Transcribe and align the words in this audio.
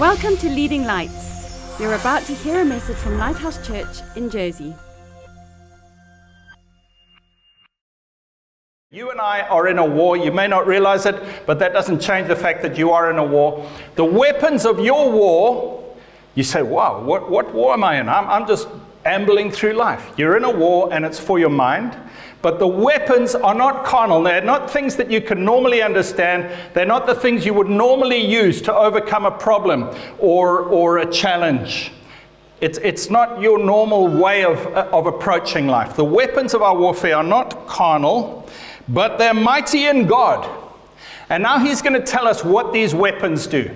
Welcome 0.00 0.38
to 0.38 0.48
Leading 0.48 0.84
Lights. 0.84 1.76
You're 1.78 1.92
about 1.92 2.22
to 2.22 2.32
hear 2.32 2.62
a 2.62 2.64
message 2.64 2.96
from 2.96 3.18
Lighthouse 3.18 3.58
Church 3.66 3.98
in 4.16 4.30
Jersey. 4.30 4.74
You 8.90 9.10
and 9.10 9.20
I 9.20 9.42
are 9.42 9.68
in 9.68 9.76
a 9.76 9.84
war. 9.84 10.16
You 10.16 10.32
may 10.32 10.48
not 10.48 10.66
realize 10.66 11.04
it, 11.04 11.22
but 11.44 11.58
that 11.58 11.74
doesn't 11.74 12.00
change 12.00 12.28
the 12.28 12.34
fact 12.34 12.62
that 12.62 12.78
you 12.78 12.92
are 12.92 13.10
in 13.10 13.18
a 13.18 13.24
war. 13.24 13.70
The 13.96 14.06
weapons 14.06 14.64
of 14.64 14.80
your 14.80 15.12
war, 15.12 15.84
you 16.34 16.44
say, 16.44 16.62
wow, 16.62 17.02
what, 17.02 17.30
what 17.30 17.52
war 17.52 17.74
am 17.74 17.84
I 17.84 18.00
in? 18.00 18.08
I'm, 18.08 18.26
I'm 18.26 18.46
just 18.46 18.68
ambling 19.04 19.50
through 19.50 19.72
life. 19.72 20.10
You're 20.16 20.36
in 20.36 20.44
a 20.44 20.50
war 20.50 20.92
and 20.92 21.04
it's 21.04 21.18
for 21.18 21.38
your 21.38 21.50
mind. 21.50 21.96
But 22.42 22.58
the 22.58 22.66
weapons 22.66 23.34
are 23.34 23.54
not 23.54 23.84
carnal. 23.84 24.22
They're 24.22 24.42
not 24.42 24.70
things 24.70 24.96
that 24.96 25.10
you 25.10 25.20
can 25.20 25.44
normally 25.44 25.82
understand. 25.82 26.50
They're 26.72 26.86
not 26.86 27.06
the 27.06 27.14
things 27.14 27.44
you 27.44 27.52
would 27.52 27.68
normally 27.68 28.24
use 28.24 28.62
to 28.62 28.74
overcome 28.74 29.26
a 29.26 29.30
problem 29.30 29.94
or, 30.18 30.60
or 30.60 30.98
a 30.98 31.10
challenge. 31.10 31.92
It's, 32.60 32.78
it's 32.78 33.10
not 33.10 33.40
your 33.42 33.58
normal 33.58 34.08
way 34.08 34.44
of, 34.44 34.58
of 34.68 35.06
approaching 35.06 35.66
life. 35.66 35.96
The 35.96 36.04
weapons 36.04 36.54
of 36.54 36.62
our 36.62 36.76
warfare 36.76 37.16
are 37.16 37.22
not 37.22 37.66
carnal, 37.66 38.48
but 38.88 39.18
they're 39.18 39.34
mighty 39.34 39.86
in 39.86 40.06
God. 40.06 40.48
And 41.28 41.42
now 41.42 41.58
he's 41.58 41.80
going 41.80 41.94
to 41.94 42.04
tell 42.04 42.26
us 42.26 42.44
what 42.44 42.72
these 42.72 42.94
weapons 42.94 43.46
do. 43.46 43.70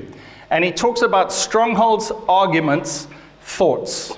And 0.51 0.65
he 0.65 0.73
talks 0.73 1.03
about 1.03 1.33
strongholds, 1.33 2.13
arguments, 2.29 3.09
thoughts. 3.43 4.17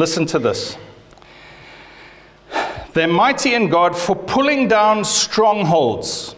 Listen 0.00 0.24
to 0.24 0.38
this. 0.38 0.78
They're 2.94 3.06
mighty 3.06 3.52
in 3.52 3.68
God 3.68 3.94
for 3.94 4.16
pulling 4.16 4.66
down 4.66 5.04
strongholds. 5.04 6.34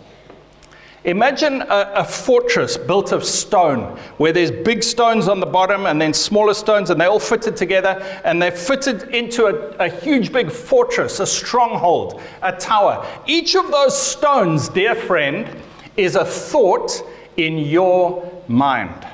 Imagine 1.05 1.62
a, 1.62 1.93
a, 1.95 2.05
fortress 2.05 2.77
built 2.77 3.12
of 3.12 3.23
stone 3.23 3.97
where 4.16 4.33
there's 4.33 4.51
big 4.51 4.83
stones 4.83 5.29
on 5.29 5.38
the 5.38 5.46
bottom 5.46 5.87
and 5.87 6.02
then 6.02 6.13
smaller 6.13 6.54
stones, 6.54 6.91
and 6.91 7.01
they're 7.01 7.09
all 7.09 7.21
fitted 7.21 7.54
together 7.54 8.02
and 8.24 8.43
they're 8.43 8.51
fitted 8.51 9.15
into 9.15 9.46
a, 9.46 9.87
a 9.87 9.88
huge 9.88 10.32
big 10.32 10.51
fortress, 10.51 11.21
a 11.21 11.26
stronghold, 11.26 12.21
a 12.43 12.51
tower. 12.51 13.07
Each 13.29 13.54
of 13.54 13.71
those 13.71 13.97
stones, 13.97 14.69
dear 14.71 14.97
friend, 14.97 15.49
is 15.97 16.16
a 16.16 16.24
thought 16.24 17.01
in 17.37 17.59
your 17.59 18.29
mind. 18.49 19.07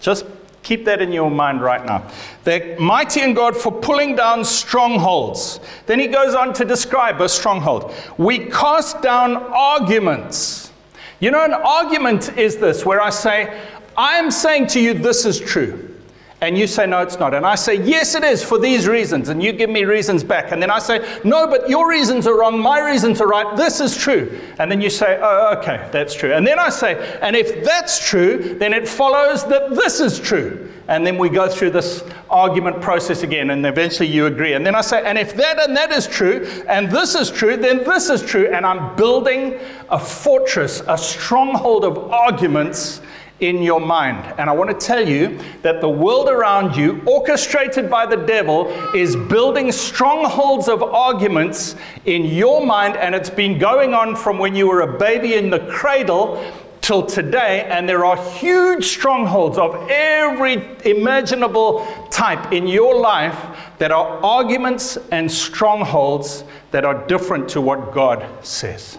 Just 0.00 0.24
Keep 0.66 0.84
that 0.86 1.00
in 1.00 1.12
your 1.12 1.30
mind 1.30 1.60
right 1.60 1.86
now. 1.86 2.10
They're 2.42 2.76
mighty 2.80 3.20
in 3.20 3.34
God 3.34 3.56
for 3.56 3.70
pulling 3.70 4.16
down 4.16 4.44
strongholds. 4.44 5.60
Then 5.86 6.00
he 6.00 6.08
goes 6.08 6.34
on 6.34 6.52
to 6.54 6.64
describe 6.64 7.20
a 7.20 7.28
stronghold. 7.28 7.94
We 8.18 8.46
cast 8.46 9.00
down 9.00 9.36
arguments. 9.36 10.72
You 11.20 11.30
know, 11.30 11.44
an 11.44 11.52
argument 11.52 12.36
is 12.36 12.56
this 12.56 12.84
where 12.84 13.00
I 13.00 13.10
say, 13.10 13.62
I 13.96 14.14
am 14.14 14.32
saying 14.32 14.66
to 14.68 14.80
you, 14.80 14.92
this 14.92 15.24
is 15.24 15.38
true. 15.38 15.95
And 16.42 16.58
you 16.58 16.66
say, 16.66 16.86
no, 16.86 17.00
it's 17.00 17.18
not. 17.18 17.32
And 17.32 17.46
I 17.46 17.54
say, 17.54 17.82
yes, 17.82 18.14
it 18.14 18.22
is 18.22 18.44
for 18.44 18.58
these 18.58 18.86
reasons. 18.86 19.30
And 19.30 19.42
you 19.42 19.52
give 19.52 19.70
me 19.70 19.84
reasons 19.84 20.22
back. 20.22 20.52
And 20.52 20.62
then 20.62 20.70
I 20.70 20.78
say, 20.78 21.20
no, 21.24 21.46
but 21.46 21.66
your 21.70 21.88
reasons 21.88 22.26
are 22.26 22.38
wrong. 22.38 22.60
My 22.60 22.78
reasons 22.78 23.22
are 23.22 23.26
right. 23.26 23.56
This 23.56 23.80
is 23.80 23.96
true. 23.96 24.38
And 24.58 24.70
then 24.70 24.82
you 24.82 24.90
say, 24.90 25.18
oh, 25.22 25.56
okay, 25.56 25.88
that's 25.90 26.14
true. 26.14 26.34
And 26.34 26.46
then 26.46 26.58
I 26.58 26.68
say, 26.68 27.18
and 27.22 27.34
if 27.34 27.64
that's 27.64 28.06
true, 28.06 28.54
then 28.58 28.74
it 28.74 28.86
follows 28.86 29.46
that 29.46 29.70
this 29.70 29.98
is 29.98 30.20
true. 30.20 30.70
And 30.88 31.06
then 31.06 31.16
we 31.16 31.30
go 31.30 31.48
through 31.48 31.70
this 31.70 32.04
argument 32.28 32.82
process 32.82 33.22
again. 33.22 33.48
And 33.48 33.64
eventually 33.64 34.08
you 34.10 34.26
agree. 34.26 34.52
And 34.52 34.64
then 34.64 34.74
I 34.74 34.82
say, 34.82 35.02
and 35.06 35.16
if 35.16 35.34
that 35.36 35.58
and 35.66 35.74
that 35.74 35.90
is 35.90 36.06
true, 36.06 36.46
and 36.68 36.90
this 36.90 37.14
is 37.14 37.30
true, 37.30 37.56
then 37.56 37.78
this 37.78 38.10
is 38.10 38.22
true. 38.22 38.52
And 38.52 38.66
I'm 38.66 38.94
building 38.94 39.58
a 39.88 39.98
fortress, 39.98 40.82
a 40.86 40.98
stronghold 40.98 41.86
of 41.86 41.96
arguments 42.12 43.00
in 43.40 43.62
your 43.62 43.80
mind. 43.80 44.34
And 44.38 44.48
I 44.48 44.52
want 44.52 44.70
to 44.70 44.86
tell 44.86 45.06
you 45.06 45.38
that 45.62 45.80
the 45.80 45.88
world 45.88 46.28
around 46.28 46.76
you, 46.76 47.02
orchestrated 47.06 47.90
by 47.90 48.06
the 48.06 48.16
devil, 48.16 48.68
is 48.94 49.14
building 49.14 49.70
strongholds 49.72 50.68
of 50.68 50.82
arguments 50.82 51.76
in 52.06 52.24
your 52.24 52.64
mind, 52.64 52.96
and 52.96 53.14
it's 53.14 53.30
been 53.30 53.58
going 53.58 53.92
on 53.92 54.16
from 54.16 54.38
when 54.38 54.56
you 54.56 54.66
were 54.68 54.80
a 54.80 54.98
baby 54.98 55.34
in 55.34 55.50
the 55.50 55.60
cradle 55.70 56.42
till 56.80 57.04
today, 57.04 57.66
and 57.68 57.88
there 57.88 58.04
are 58.04 58.16
huge 58.34 58.84
strongholds 58.84 59.58
of 59.58 59.74
every 59.90 60.64
imaginable 60.84 61.84
type 62.10 62.52
in 62.52 62.66
your 62.66 62.94
life 62.98 63.36
that 63.78 63.90
are 63.90 64.24
arguments 64.24 64.96
and 65.10 65.30
strongholds 65.30 66.44
that 66.70 66.84
are 66.84 67.06
different 67.08 67.48
to 67.48 67.60
what 67.60 67.92
God 67.92 68.24
says. 68.44 68.98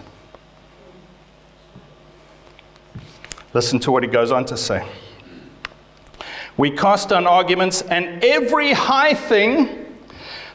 Listen 3.54 3.78
to 3.80 3.90
what 3.90 4.02
he 4.02 4.08
goes 4.08 4.30
on 4.30 4.44
to 4.46 4.56
say. 4.56 4.86
We 6.56 6.70
cast 6.70 7.10
down 7.10 7.26
arguments 7.26 7.82
and 7.82 8.22
every 8.24 8.72
high 8.72 9.14
thing 9.14 9.86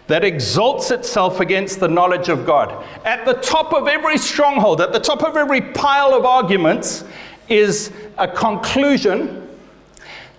that 0.07 0.23
exalts 0.23 0.91
itself 0.91 1.39
against 1.39 1.79
the 1.79 1.87
knowledge 1.87 2.29
of 2.29 2.45
God. 2.45 2.85
At 3.05 3.25
the 3.25 3.35
top 3.35 3.73
of 3.73 3.87
every 3.87 4.17
stronghold, 4.17 4.81
at 4.81 4.91
the 4.91 4.99
top 4.99 5.23
of 5.23 5.37
every 5.37 5.61
pile 5.61 6.13
of 6.13 6.25
arguments, 6.25 7.05
is 7.47 7.91
a 8.17 8.27
conclusion 8.27 9.47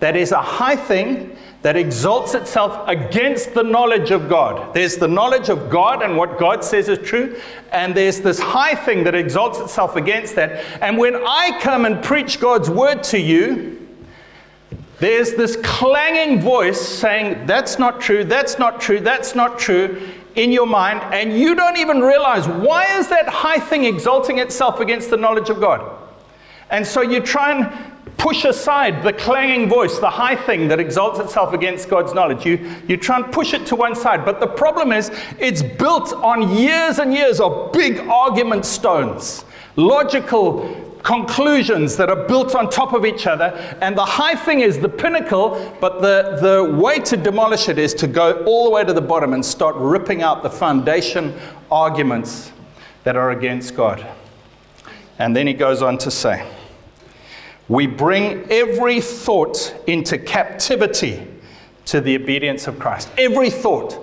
that 0.00 0.16
is 0.16 0.32
a 0.32 0.42
high 0.42 0.76
thing 0.76 1.34
that 1.64 1.78
exalts 1.78 2.34
itself 2.34 2.86
against 2.86 3.54
the 3.54 3.62
knowledge 3.62 4.10
of 4.10 4.28
God. 4.28 4.75
There's 4.75 4.98
the 4.98 5.08
knowledge 5.08 5.48
of 5.48 5.70
God 5.70 6.02
and 6.02 6.14
what 6.14 6.38
God 6.38 6.62
says 6.62 6.91
is 6.91 6.98
true, 6.98 7.41
and 7.72 7.94
there's 7.94 8.20
this 8.20 8.38
high 8.38 8.75
thing 8.75 9.02
that 9.04 9.14
exalts 9.14 9.58
itself 9.58 9.97
against 9.97 10.34
that. 10.34 10.62
And 10.82 10.98
when 10.98 11.16
I 11.16 11.58
come 11.62 11.86
and 11.86 12.04
preach 12.04 12.38
God's 12.38 12.69
word 12.69 13.03
to 13.04 13.19
you, 13.19 13.80
there's 14.98 15.32
this 15.36 15.56
clanging 15.64 16.42
voice 16.42 16.78
saying, 16.78 17.47
That's 17.47 17.78
not 17.78 17.98
true, 17.98 18.24
that's 18.24 18.58
not 18.58 18.78
true, 18.78 19.00
that's 19.00 19.34
not 19.34 19.58
true 19.58 20.06
in 20.34 20.53
your 20.53 20.66
mind, 20.66 21.00
and 21.14 21.32
you 21.32 21.54
don't 21.54 21.78
even 21.78 22.00
realize 22.00 22.47
why 22.47 22.98
is 22.98 23.08
that 23.08 23.26
high 23.26 23.58
thing 23.58 23.84
exalting 23.84 24.38
itself 24.38 24.80
against 24.80 25.08
the 25.08 25.16
knowledge 25.16 25.48
of 25.48 25.60
God? 25.60 25.98
And 26.69 26.86
so 26.86 27.00
you 27.00 27.20
try 27.20 27.53
and 27.53 27.94
push 28.16 28.44
aside 28.44 29.03
the 29.03 29.12
clanging 29.12 29.69
voice, 29.69 29.98
the 29.98 30.10
high 30.10 30.37
thing 30.37 30.69
that 30.69 30.81
exalts 30.81 31.19
itself 31.19 31.53
against 31.53 31.88
God's 31.88 32.15
knowledge. 32.15 32.47
You, 32.47 32.75
you 32.88 32.97
try 32.97 33.16
and 33.16 33.32
push 33.32 33.53
it 33.54 33.66
to 33.66 33.76
one 33.76 33.94
side. 33.94 34.25
But 34.25 34.41
the 34.41 34.47
problem 34.47 34.92
is, 34.92 35.10
it's 35.38 35.62
built 35.62 36.12
on 36.12 36.56
years 36.56 36.98
and 36.98 37.12
years 37.12 37.41
of 37.41 37.72
big 37.72 37.98
argument 38.00 38.65
stones, 38.65 39.44
logical 39.76 40.81
conclusions 41.03 41.97
that 41.97 42.09
are 42.09 42.26
built 42.26 42.54
on 42.54 42.70
top 42.70 42.94
of 42.94 43.04
each 43.04 43.26
other. 43.26 43.47
And 43.82 43.97
the 43.97 44.04
high 44.04 44.34
thing 44.34 44.60
is 44.60 44.78
the 44.78 44.88
pinnacle, 44.88 45.76
but 45.81 46.00
the, 46.00 46.38
the 46.41 46.78
way 46.78 46.98
to 47.00 47.16
demolish 47.16 47.69
it 47.69 47.78
is 47.78 47.92
to 47.94 48.06
go 48.06 48.42
all 48.44 48.65
the 48.65 48.71
way 48.71 48.84
to 48.84 48.92
the 48.92 49.03
bottom 49.03 49.34
and 49.34 49.44
start 49.44 49.76
ripping 49.76 50.22
out 50.22 50.42
the 50.42 50.50
foundation 50.50 51.38
arguments 51.71 52.53
that 53.04 53.16
are 53.16 53.32
against 53.32 53.76
God. 53.76 54.06
And 55.19 55.36
then 55.36 55.47
he 55.47 55.53
goes 55.53 55.82
on 55.82 55.98
to 55.98 56.10
say, 56.10 56.50
we 57.69 57.86
bring 57.86 58.50
every 58.50 59.00
thought 59.00 59.75
into 59.86 60.19
captivity 60.19 61.26
to 61.86 62.00
the 62.00 62.16
obedience 62.16 62.66
of 62.66 62.78
Christ. 62.78 63.08
Every 63.19 63.50
thought. 63.50 64.00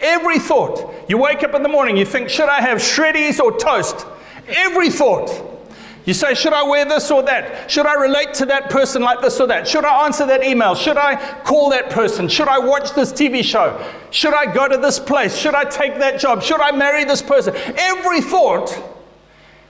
Every 0.00 0.38
thought. 0.38 0.92
You 1.08 1.18
wake 1.18 1.42
up 1.42 1.54
in 1.54 1.62
the 1.62 1.68
morning, 1.68 1.96
you 1.96 2.04
think, 2.04 2.28
should 2.28 2.48
I 2.48 2.60
have 2.60 2.78
shreddies 2.78 3.38
or 3.38 3.56
toast? 3.56 4.06
Every 4.48 4.90
thought. 4.90 5.52
You 6.04 6.12
say, 6.12 6.34
should 6.34 6.52
I 6.52 6.62
wear 6.64 6.84
this 6.84 7.10
or 7.10 7.22
that? 7.22 7.70
Should 7.70 7.86
I 7.86 7.94
relate 7.94 8.34
to 8.34 8.46
that 8.46 8.68
person 8.68 9.00
like 9.00 9.22
this 9.22 9.40
or 9.40 9.46
that? 9.46 9.66
Should 9.66 9.86
I 9.86 10.04
answer 10.04 10.26
that 10.26 10.44
email? 10.44 10.74
Should 10.74 10.98
I 10.98 11.16
call 11.44 11.70
that 11.70 11.88
person? 11.88 12.28
Should 12.28 12.48
I 12.48 12.58
watch 12.58 12.92
this 12.92 13.10
TV 13.10 13.42
show? 13.42 13.90
Should 14.10 14.34
I 14.34 14.52
go 14.52 14.68
to 14.68 14.76
this 14.76 14.98
place? 14.98 15.34
Should 15.34 15.54
I 15.54 15.64
take 15.64 15.98
that 16.00 16.20
job? 16.20 16.42
Should 16.42 16.60
I 16.60 16.72
marry 16.72 17.04
this 17.04 17.22
person? 17.22 17.54
Every 17.76 18.20
thought 18.20 18.93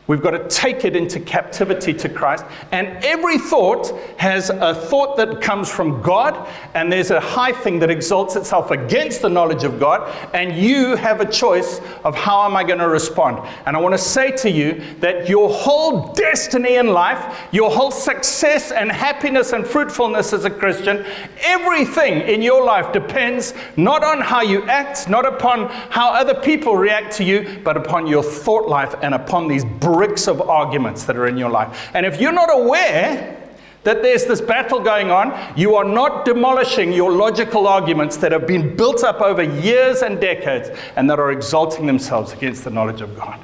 We've 0.07 0.21
got 0.21 0.33
to 0.33 0.47
take 0.49 0.85
it 0.85 0.95
into 0.95 1.19
captivity 1.19 1.95
to 1.95 2.11
Christ. 2.11 2.45
And 2.73 2.89
every 3.03 3.39
thought 3.39 3.91
has 4.19 4.51
a 4.51 4.75
thought 4.75 5.17
that 5.17 5.41
comes 5.41 5.71
from 5.71 6.03
God, 6.03 6.47
and 6.75 6.93
there's 6.93 7.11
a 7.11 7.21
high 7.21 7.53
thing 7.53 7.79
that 7.79 7.91
exalts 7.91 8.37
itself 8.37 8.71
against 8.71 9.23
the 9.23 9.31
knowledge 9.31 9.65
of 9.65 9.81
God. 9.81 10.15
And 10.35 10.55
you 10.57 10.97
have 10.97 11.23
a 11.23 11.31
choice 11.31 11.81
of 12.05 12.15
how 12.15 12.45
am 12.45 12.55
I 12.55 12.65
going 12.65 12.81
to 12.81 12.89
respond. 12.89 13.49
And 13.65 13.75
I 13.75 13.81
want 13.81 13.95
to 13.95 13.99
say 13.99 14.31
to 14.33 14.51
you 14.51 14.83
that 15.01 15.27
your 15.27 15.49
whole 15.49 16.13
destiny 16.13 16.75
in 16.77 16.89
life, 16.89 17.49
your 17.51 17.71
whole 17.71 17.91
success 17.91 18.73
and 18.73 18.93
happiness 18.93 19.55
and 19.55 19.67
fruitfulness 19.67 20.35
as 20.35 20.45
a 20.45 20.51
Christian, 20.51 21.07
everything 21.43 22.21
in 22.29 22.43
your 22.43 22.63
life 22.63 22.93
depends 22.93 23.55
not 23.79 24.05
on 24.05 24.21
how 24.21 24.43
you 24.43 24.65
act, 24.65 25.09
not 25.09 25.25
upon 25.25 25.71
how 25.89 26.11
other 26.11 26.35
people 26.35 26.77
react 26.77 27.17
to 27.17 27.25
you, 27.25 27.59
but 27.65 27.79
upon 27.79 28.07
your 28.07 28.23
thought 28.23 28.69
life 28.69 28.95
and 29.01 29.15
upon 29.15 29.49
these 29.49 29.65
bricks 29.95 30.27
of 30.27 30.41
arguments 30.41 31.05
that 31.05 31.17
are 31.17 31.29
in 31.29 31.37
your 31.37 31.51
life. 31.51 31.91
And 31.95 32.05
if 32.05 32.21
you're 32.21 32.33
not 32.33 32.51
aware 32.53 33.41
that 33.85 34.03
there's 34.03 34.25
this 34.25 34.41
battle 34.41 34.81
going 34.81 35.11
on, 35.11 35.57
you 35.57 35.77
are 35.77 35.85
not 35.85 36.25
demolishing 36.25 36.93
your 36.93 37.13
logical 37.13 37.69
arguments 37.69 38.17
that 38.17 38.33
have 38.33 38.47
been 38.47 38.77
built 38.77 39.05
up 39.05 39.21
over 39.21 39.43
years 39.43 40.03
and 40.03 40.21
decades 40.21 40.71
and 40.97 41.09
that 41.09 41.21
are 41.21 41.31
exalting 41.31 41.87
themselves 41.87 42.33
against 42.33 42.65
the 42.65 42.71
knowledge 42.71 43.03
of 43.03 43.17
God. 43.17 43.39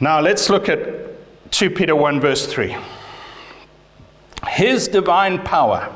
Now 0.00 0.20
let's 0.20 0.48
look 0.48 0.68
at 0.68 1.50
2 1.50 1.70
Peter 1.70 1.94
1, 1.94 2.20
verse 2.20 2.46
3. 2.46 2.76
His 4.48 4.88
divine 4.88 5.38
power. 5.40 5.92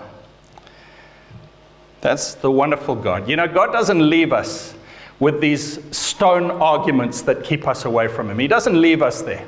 That's 2.03 2.35
the 2.35 2.51
wonderful 2.51 2.95
God. 2.95 3.29
You 3.29 3.37
know, 3.37 3.49
God 3.49 3.73
doesn't 3.73 4.11
leave 4.11 4.33
us 4.33 4.75
with 5.19 5.41
these 5.41 5.81
stone 6.17 6.51
arguments 6.51 7.21
that 7.21 7.45
keep 7.45 7.69
us 7.69 7.85
away 7.85 8.09
from 8.09 8.31
Him. 8.31 8.39
He 8.39 8.49
doesn't 8.49 8.81
leave 8.81 9.03
us 9.03 9.21
there. 9.21 9.47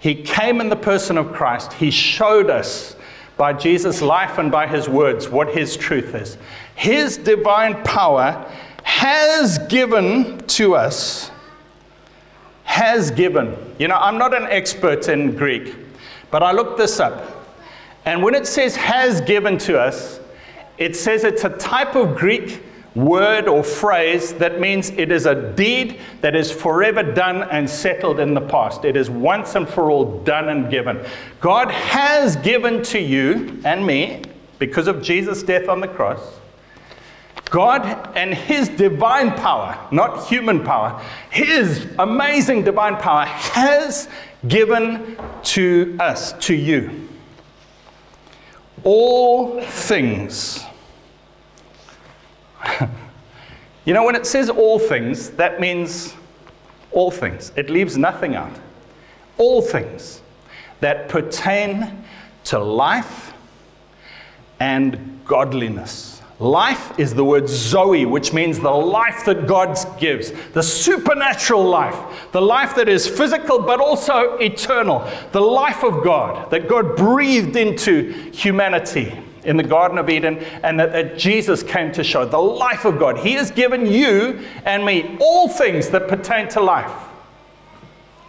He 0.00 0.14
came 0.14 0.62
in 0.62 0.70
the 0.70 0.76
person 0.76 1.18
of 1.18 1.34
Christ. 1.34 1.74
He 1.74 1.90
showed 1.90 2.48
us 2.48 2.96
by 3.36 3.52
Jesus' 3.52 4.00
life 4.00 4.38
and 4.38 4.50
by 4.50 4.66
His 4.66 4.88
words 4.88 5.28
what 5.28 5.50
His 5.50 5.76
truth 5.76 6.14
is. 6.14 6.38
His 6.74 7.18
divine 7.18 7.82
power 7.84 8.50
has 8.84 9.58
given 9.68 10.38
to 10.46 10.74
us, 10.74 11.30
has 12.64 13.10
given. 13.10 13.54
You 13.78 13.88
know, 13.88 13.96
I'm 13.96 14.16
not 14.16 14.34
an 14.34 14.44
expert 14.44 15.10
in 15.10 15.36
Greek, 15.36 15.74
but 16.30 16.42
I 16.42 16.52
looked 16.52 16.78
this 16.78 17.00
up. 17.00 17.46
And 18.06 18.22
when 18.22 18.34
it 18.34 18.46
says 18.46 18.76
has 18.76 19.20
given 19.20 19.58
to 19.58 19.78
us, 19.78 20.20
it 20.78 20.96
says 20.96 21.24
it's 21.24 21.44
a 21.44 21.50
type 21.50 21.96
of 21.96 22.16
Greek 22.16 22.62
word 22.94 23.48
or 23.48 23.62
phrase 23.62 24.34
that 24.34 24.60
means 24.60 24.90
it 24.90 25.10
is 25.10 25.26
a 25.26 25.52
deed 25.52 25.98
that 26.20 26.36
is 26.36 26.52
forever 26.52 27.02
done 27.02 27.42
and 27.44 27.68
settled 27.68 28.20
in 28.20 28.34
the 28.34 28.40
past. 28.40 28.84
It 28.84 28.96
is 28.96 29.08
once 29.08 29.54
and 29.54 29.68
for 29.68 29.90
all 29.90 30.20
done 30.22 30.48
and 30.48 30.70
given. 30.70 31.04
God 31.40 31.70
has 31.70 32.36
given 32.36 32.82
to 32.84 32.98
you 32.98 33.60
and 33.64 33.86
me, 33.86 34.22
because 34.58 34.86
of 34.86 35.02
Jesus' 35.02 35.42
death 35.42 35.68
on 35.68 35.80
the 35.80 35.88
cross, 35.88 36.38
God 37.46 38.16
and 38.16 38.32
His 38.32 38.68
divine 38.68 39.32
power, 39.32 39.78
not 39.90 40.26
human 40.26 40.62
power, 40.62 41.02
His 41.30 41.86
amazing 41.98 42.64
divine 42.64 42.96
power 42.96 43.24
has 43.24 44.08
given 44.48 45.16
to 45.44 45.96
us, 46.00 46.32
to 46.46 46.54
you, 46.54 47.08
all 48.84 49.60
things 49.62 50.64
you 53.84 53.94
know, 53.94 54.04
when 54.04 54.14
it 54.14 54.26
says 54.26 54.48
all 54.48 54.78
things, 54.78 55.30
that 55.30 55.60
means 55.60 56.14
all 56.92 57.10
things. 57.10 57.52
It 57.56 57.68
leaves 57.68 57.96
nothing 57.96 58.36
out. 58.36 58.52
All 59.38 59.60
things 59.60 60.20
that 60.80 61.08
pertain 61.08 62.04
to 62.44 62.58
life 62.58 63.32
and 64.60 65.20
godliness. 65.24 66.20
Life 66.38 66.98
is 66.98 67.14
the 67.14 67.24
word 67.24 67.48
Zoe, 67.48 68.04
which 68.04 68.32
means 68.32 68.58
the 68.58 68.70
life 68.70 69.24
that 69.26 69.46
God 69.46 69.78
gives, 69.98 70.32
the 70.52 70.62
supernatural 70.62 71.64
life, 71.64 71.96
the 72.32 72.42
life 72.42 72.74
that 72.74 72.88
is 72.88 73.06
physical 73.06 73.60
but 73.60 73.80
also 73.80 74.36
eternal, 74.38 75.08
the 75.30 75.40
life 75.40 75.84
of 75.84 76.02
God 76.02 76.50
that 76.50 76.68
God 76.68 76.96
breathed 76.96 77.54
into 77.56 78.10
humanity 78.32 79.16
in 79.44 79.56
the 79.56 79.62
Garden 79.62 79.98
of 79.98 80.08
Eden, 80.08 80.38
and 80.62 80.78
that, 80.78 80.92
that, 80.92 81.18
Jesus 81.18 81.62
came 81.62 81.92
to 81.92 82.04
show 82.04 82.24
the 82.24 82.38
life 82.38 82.84
of 82.84 82.98
God. 82.98 83.18
He 83.18 83.32
has 83.32 83.50
given 83.50 83.86
you 83.86 84.40
and 84.64 84.84
me 84.84 85.16
all 85.20 85.48
things 85.48 85.90
that 85.90 86.08
pertain 86.08 86.48
to 86.48 86.60
life 86.60 86.92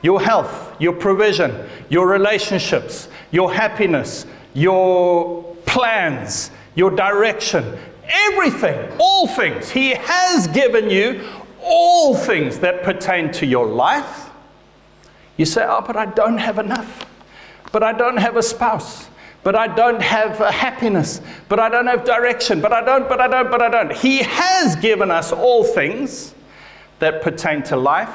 your 0.01 0.19
health, 0.19 0.75
your 0.81 0.91
provision, 0.91 1.65
your 1.87 2.07
relationships, 2.07 3.07
your 3.31 3.53
happiness, 3.53 4.25
your 4.53 5.43
plans, 5.65 6.51
your 6.75 6.91
direction, 6.91 7.77
everything, 8.03 8.91
all 8.99 9.27
things. 9.27 9.69
He 9.69 9.91
has 9.91 10.47
given 10.47 10.89
you 10.89 11.25
all 11.61 12.15
things 12.15 12.59
that 12.59 12.83
pertain 12.83 13.31
to 13.31 13.45
your 13.45 13.65
life. 13.65 14.29
You 15.37 15.45
say, 15.45 15.65
Oh, 15.65 15.81
but 15.87 15.95
I 15.95 16.05
don't 16.05 16.37
have 16.37 16.59
enough. 16.59 17.05
But 17.71 17.81
I 17.81 17.93
don't 17.93 18.17
have 18.17 18.35
a 18.35 18.43
spouse 18.43 19.07
but 19.43 19.55
I 19.55 19.67
don't 19.67 20.01
have 20.01 20.39
uh, 20.39 20.51
happiness, 20.51 21.21
but 21.49 21.59
I 21.59 21.69
don't 21.69 21.87
have 21.87 22.05
direction, 22.05 22.61
but 22.61 22.71
I 22.71 22.83
don't, 22.83 23.09
but 23.09 23.19
I 23.19 23.27
don't, 23.27 23.51
but 23.51 23.61
I 23.61 23.69
don't. 23.69 23.91
He 23.91 24.19
has 24.19 24.75
given 24.77 25.11
us 25.11 25.31
all 25.31 25.63
things 25.63 26.33
that 26.99 27.21
pertain 27.21 27.61
to 27.63 27.75
life 27.75 28.09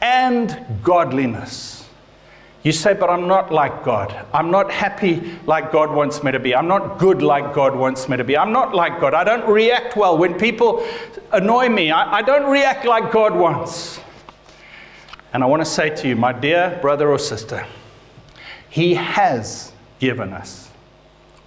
and 0.00 0.64
godliness. 0.82 1.88
You 2.62 2.72
say, 2.72 2.94
but 2.94 3.10
I'm 3.10 3.26
not 3.26 3.52
like 3.52 3.84
God. 3.84 4.14
I'm 4.32 4.50
not 4.50 4.70
happy 4.70 5.36
like 5.46 5.72
God 5.72 5.90
wants 5.90 6.22
me 6.22 6.30
to 6.30 6.38
be. 6.38 6.54
I'm 6.54 6.68
not 6.68 6.98
good 6.98 7.20
like 7.20 7.52
God 7.52 7.74
wants 7.74 8.08
me 8.08 8.16
to 8.16 8.24
be. 8.24 8.36
I'm 8.36 8.52
not 8.52 8.72
like 8.72 9.00
God. 9.00 9.14
I 9.14 9.24
don't 9.24 9.48
react 9.50 9.96
well. 9.96 10.16
When 10.16 10.34
people 10.34 10.86
annoy 11.32 11.68
me, 11.68 11.90
I, 11.90 12.18
I 12.18 12.22
don't 12.22 12.48
react 12.48 12.84
like 12.84 13.10
God 13.10 13.34
wants. 13.34 14.00
And 15.32 15.42
I 15.42 15.46
want 15.46 15.60
to 15.60 15.66
say 15.66 15.90
to 15.90 16.08
you, 16.08 16.14
my 16.14 16.32
dear 16.32 16.78
brother 16.80 17.10
or 17.10 17.18
sister, 17.18 17.66
He 18.70 18.94
has 18.94 19.72
given 19.98 20.32
us 20.32 20.61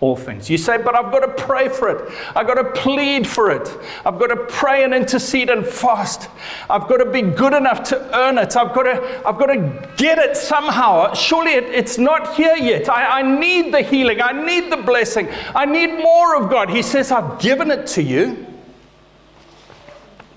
all 0.01 0.15
things. 0.15 0.49
You 0.49 0.57
say, 0.57 0.77
but 0.77 0.93
I've 0.93 1.11
got 1.11 1.19
to 1.19 1.43
pray 1.43 1.69
for 1.69 1.89
it. 1.89 2.13
I've 2.35 2.45
got 2.45 2.55
to 2.55 2.65
plead 2.81 3.25
for 3.25 3.49
it. 3.49 3.69
I've 4.05 4.19
got 4.19 4.27
to 4.27 4.35
pray 4.35 4.83
and 4.83 4.93
intercede 4.93 5.49
and 5.49 5.65
fast. 5.65 6.29
I've 6.69 6.87
got 6.87 6.97
to 6.97 7.09
be 7.09 7.21
good 7.21 7.53
enough 7.53 7.83
to 7.85 8.17
earn 8.17 8.37
it. 8.37 8.57
I've 8.57 8.75
got 8.75 8.83
to, 8.83 9.27
I've 9.27 9.37
got 9.37 9.47
to 9.47 9.93
get 9.95 10.17
it 10.17 10.35
somehow. 10.35 11.13
Surely 11.13 11.53
it, 11.53 11.63
it's 11.65 11.97
not 11.97 12.35
here 12.35 12.57
yet. 12.57 12.89
I, 12.89 13.19
I 13.19 13.39
need 13.39 13.73
the 13.73 13.81
healing. 13.81 14.21
I 14.21 14.33
need 14.33 14.69
the 14.71 14.77
blessing. 14.77 15.29
I 15.55 15.65
need 15.65 15.97
more 15.97 16.35
of 16.35 16.49
God. 16.49 16.69
He 16.69 16.81
says, 16.81 17.11
I've 17.11 17.39
given 17.39 17.71
it 17.71 17.87
to 17.87 18.03
you. 18.03 18.45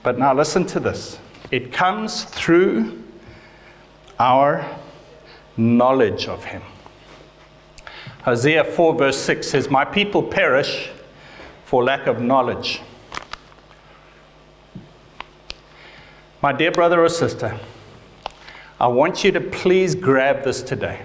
But 0.05 0.19
now 0.19 0.33
listen 0.33 0.65
to 0.67 0.81
this 0.81 1.19
it 1.51 1.73
comes 1.73 2.25
through 2.25 3.03
our 4.19 4.65
knowledge 5.57 6.29
of 6.29 6.45
Him. 6.45 6.63
Hosea 8.29 8.63
4, 8.63 8.95
verse 8.95 9.17
6 9.17 9.49
says, 9.49 9.71
My 9.71 9.87
people 9.87 10.23
perish 10.23 10.91
for 11.65 11.83
lack 11.83 12.07
of 12.07 12.21
knowledge. 12.21 12.83
My 16.43 16.53
dear 16.53 16.71
brother 16.71 17.03
or 17.03 17.09
sister, 17.09 17.59
I 18.79 18.89
want 18.89 19.25
you 19.25 19.33
to 19.33 19.41
please 19.41 19.95
grab 19.95 20.45
this 20.45 20.61
today. 20.61 21.01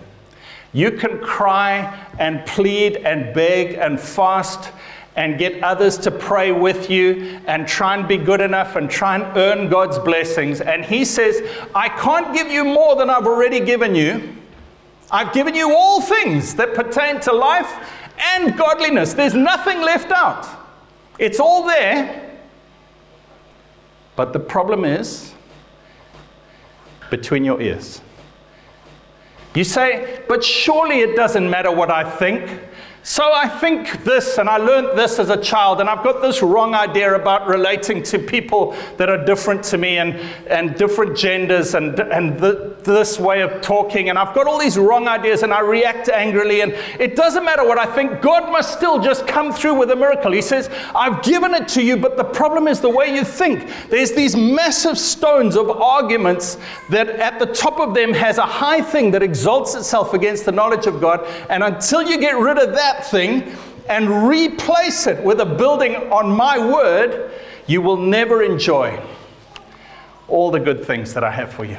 You 0.73 0.91
can 0.91 1.19
cry 1.19 2.07
and 2.19 2.45
plead 2.45 2.97
and 2.97 3.33
beg 3.33 3.75
and 3.75 3.97
fast 3.97 4.73
and 5.15 5.39
get 5.39 5.63
others 5.63 5.97
to 5.99 6.11
pray 6.11 6.51
with 6.51 6.89
you 6.89 7.39
and 7.47 7.65
try 7.65 7.95
and 7.95 8.05
be 8.05 8.17
good 8.17 8.41
enough 8.41 8.75
and 8.75 8.89
try 8.89 9.15
and 9.15 9.37
earn 9.37 9.69
God's 9.69 9.97
blessings. 9.97 10.59
And 10.59 10.83
He 10.83 11.05
says, 11.05 11.41
I 11.73 11.87
can't 11.87 12.35
give 12.35 12.51
you 12.51 12.65
more 12.65 12.97
than 12.97 13.09
I've 13.09 13.27
already 13.27 13.61
given 13.61 13.95
you. 13.95 14.42
I've 15.13 15.31
given 15.31 15.53
you 15.53 15.75
all 15.75 16.01
things 16.01 16.55
that 16.55 16.73
pertain 16.73 17.19
to 17.21 17.31
life 17.31 17.71
and 18.35 18.57
godliness. 18.57 19.13
There's 19.13 19.35
nothing 19.35 19.81
left 19.81 20.11
out. 20.11 20.47
It's 21.19 21.39
all 21.39 21.67
there. 21.67 22.39
But 24.15 24.33
the 24.33 24.39
problem 24.39 24.83
is 24.83 25.35
between 27.11 27.45
your 27.45 27.61
ears. 27.61 28.01
You 29.53 29.63
say, 29.63 30.23
but 30.27 30.43
surely 30.43 31.01
it 31.01 31.15
doesn't 31.15 31.47
matter 31.47 31.71
what 31.71 31.91
I 31.91 32.09
think. 32.09 32.59
So 33.05 33.33
I 33.33 33.49
think 33.49 34.05
this, 34.05 34.37
and 34.37 34.49
I 34.49 34.55
learned 34.55 34.97
this 34.97 35.19
as 35.19 35.29
a 35.29 35.35
child, 35.35 35.81
and 35.81 35.89
I've 35.89 36.05
got 36.05 36.21
this 36.21 36.41
wrong 36.41 36.73
idea 36.73 37.13
about 37.13 37.47
relating 37.47 38.01
to 38.03 38.17
people 38.17 38.77
that 38.95 39.09
are 39.09 39.25
different 39.25 39.61
to 39.65 39.77
me 39.77 39.97
and, 39.97 40.13
and 40.47 40.73
different 40.77 41.17
genders 41.17 41.75
and, 41.75 41.99
and 41.99 42.39
the, 42.39 42.77
this 42.83 43.19
way 43.19 43.41
of 43.41 43.61
talking, 43.61 44.09
and 44.09 44.17
I've 44.17 44.33
got 44.33 44.47
all 44.47 44.57
these 44.57 44.77
wrong 44.77 45.09
ideas, 45.09 45.43
and 45.43 45.53
I 45.53 45.59
react 45.59 46.07
angrily, 46.07 46.61
and 46.61 46.71
it 46.97 47.17
doesn't 47.17 47.43
matter 47.43 47.67
what 47.67 47.77
I 47.77 47.85
think, 47.93 48.21
God 48.21 48.49
must 48.49 48.71
still 48.71 49.01
just 49.01 49.27
come 49.27 49.51
through 49.51 49.73
with 49.73 49.91
a 49.91 49.97
miracle. 49.97 50.31
He 50.31 50.41
says, 50.41 50.69
I've 50.95 51.21
given 51.23 51.53
it 51.53 51.67
to 51.69 51.83
you, 51.83 51.97
but 51.97 52.15
the 52.15 52.23
problem 52.23 52.69
is 52.69 52.79
the 52.79 52.89
way 52.89 53.13
you 53.13 53.25
think. 53.25 53.69
There's 53.89 54.13
these 54.13 54.33
massive 54.37 54.97
stones 54.97 55.57
of 55.57 55.69
arguments 55.69 56.57
that 56.89 57.09
at 57.09 57.37
the 57.37 57.47
top 57.47 57.81
of 57.81 57.93
them 57.93 58.13
has 58.13 58.37
a 58.37 58.45
high 58.45 58.81
thing 58.81 59.11
that 59.11 59.21
exalts 59.21 59.75
itself 59.75 60.13
against 60.13 60.45
the 60.45 60.53
knowledge 60.53 60.87
of 60.87 61.01
God, 61.01 61.27
and 61.49 61.63
until 61.63 62.01
you 62.01 62.17
get 62.17 62.37
rid 62.37 62.57
of 62.57 62.73
that, 62.75 62.92
that 62.93 63.05
thing 63.05 63.55
and 63.89 64.27
replace 64.27 65.07
it 65.07 65.23
with 65.23 65.39
a 65.41 65.45
building 65.45 65.95
on 66.11 66.29
my 66.31 66.57
word, 66.57 67.31
you 67.67 67.81
will 67.81 67.97
never 67.97 68.43
enjoy 68.43 69.01
all 70.27 70.51
the 70.51 70.59
good 70.59 70.85
things 70.85 71.13
that 71.13 71.23
I 71.23 71.31
have 71.31 71.51
for 71.51 71.65
you. 71.65 71.77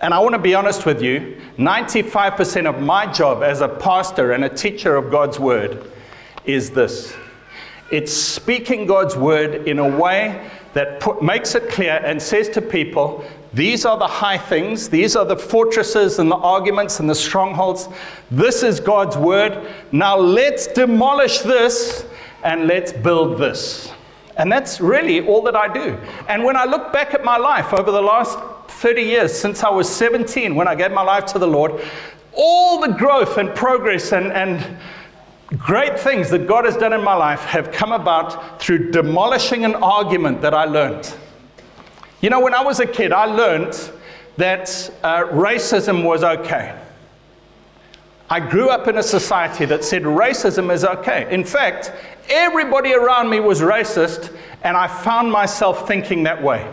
And 0.00 0.12
I 0.12 0.18
want 0.18 0.34
to 0.34 0.38
be 0.38 0.54
honest 0.54 0.84
with 0.84 1.02
you 1.02 1.40
95% 1.58 2.66
of 2.66 2.82
my 2.82 3.10
job 3.10 3.42
as 3.42 3.62
a 3.62 3.68
pastor 3.68 4.32
and 4.32 4.44
a 4.44 4.48
teacher 4.48 4.94
of 4.96 5.10
God's 5.10 5.40
word 5.40 5.90
is 6.44 6.70
this 6.70 7.14
it's 7.90 8.12
speaking 8.12 8.86
God's 8.86 9.16
word 9.16 9.68
in 9.68 9.78
a 9.78 9.88
way 9.88 10.50
that 10.74 11.00
put, 11.00 11.22
makes 11.22 11.54
it 11.54 11.68
clear 11.70 12.00
and 12.04 12.20
says 12.20 12.48
to 12.50 12.60
people, 12.60 13.24
these 13.56 13.86
are 13.86 13.96
the 13.96 14.06
high 14.06 14.36
things, 14.36 14.90
these 14.90 15.16
are 15.16 15.24
the 15.24 15.36
fortresses 15.36 16.18
and 16.18 16.30
the 16.30 16.36
arguments 16.36 17.00
and 17.00 17.08
the 17.08 17.14
strongholds. 17.14 17.88
This 18.30 18.62
is 18.62 18.80
God's 18.80 19.16
word. 19.16 19.72
Now 19.92 20.18
let's 20.18 20.66
demolish 20.66 21.38
this 21.38 22.04
and 22.44 22.66
let's 22.66 22.92
build 22.92 23.38
this. 23.38 23.90
And 24.36 24.52
that's 24.52 24.78
really 24.78 25.26
all 25.26 25.40
that 25.44 25.56
I 25.56 25.72
do. 25.72 25.98
And 26.28 26.44
when 26.44 26.54
I 26.54 26.66
look 26.66 26.92
back 26.92 27.14
at 27.14 27.24
my 27.24 27.38
life 27.38 27.72
over 27.72 27.90
the 27.90 28.02
last 28.02 28.38
30 28.68 29.00
years, 29.00 29.32
since 29.32 29.64
I 29.64 29.70
was 29.70 29.88
17, 29.88 30.54
when 30.54 30.68
I 30.68 30.74
gave 30.74 30.92
my 30.92 31.00
life 31.00 31.24
to 31.32 31.38
the 31.38 31.48
Lord, 31.48 31.80
all 32.34 32.78
the 32.78 32.92
growth 32.92 33.38
and 33.38 33.54
progress 33.54 34.12
and, 34.12 34.32
and 34.32 34.76
great 35.56 35.98
things 35.98 36.28
that 36.28 36.46
God 36.46 36.66
has 36.66 36.76
done 36.76 36.92
in 36.92 37.02
my 37.02 37.14
life 37.14 37.40
have 37.40 37.72
come 37.72 37.92
about 37.92 38.60
through 38.60 38.90
demolishing 38.90 39.64
an 39.64 39.76
argument 39.76 40.42
that 40.42 40.52
I 40.52 40.66
learned. 40.66 41.16
You 42.26 42.30
know, 42.30 42.40
when 42.40 42.54
I 42.54 42.62
was 42.64 42.80
a 42.80 42.86
kid, 42.86 43.12
I 43.12 43.26
learned 43.26 43.92
that 44.36 44.90
uh, 45.04 45.26
racism 45.26 46.02
was 46.02 46.24
okay. 46.24 46.76
I 48.28 48.40
grew 48.40 48.68
up 48.68 48.88
in 48.88 48.98
a 48.98 49.02
society 49.04 49.64
that 49.66 49.84
said 49.84 50.02
racism 50.02 50.74
is 50.74 50.84
okay. 50.84 51.32
In 51.32 51.44
fact, 51.44 51.92
everybody 52.28 52.94
around 52.94 53.30
me 53.30 53.38
was 53.38 53.60
racist, 53.60 54.36
and 54.64 54.76
I 54.76 54.88
found 54.88 55.30
myself 55.30 55.86
thinking 55.86 56.24
that 56.24 56.42
way. 56.42 56.68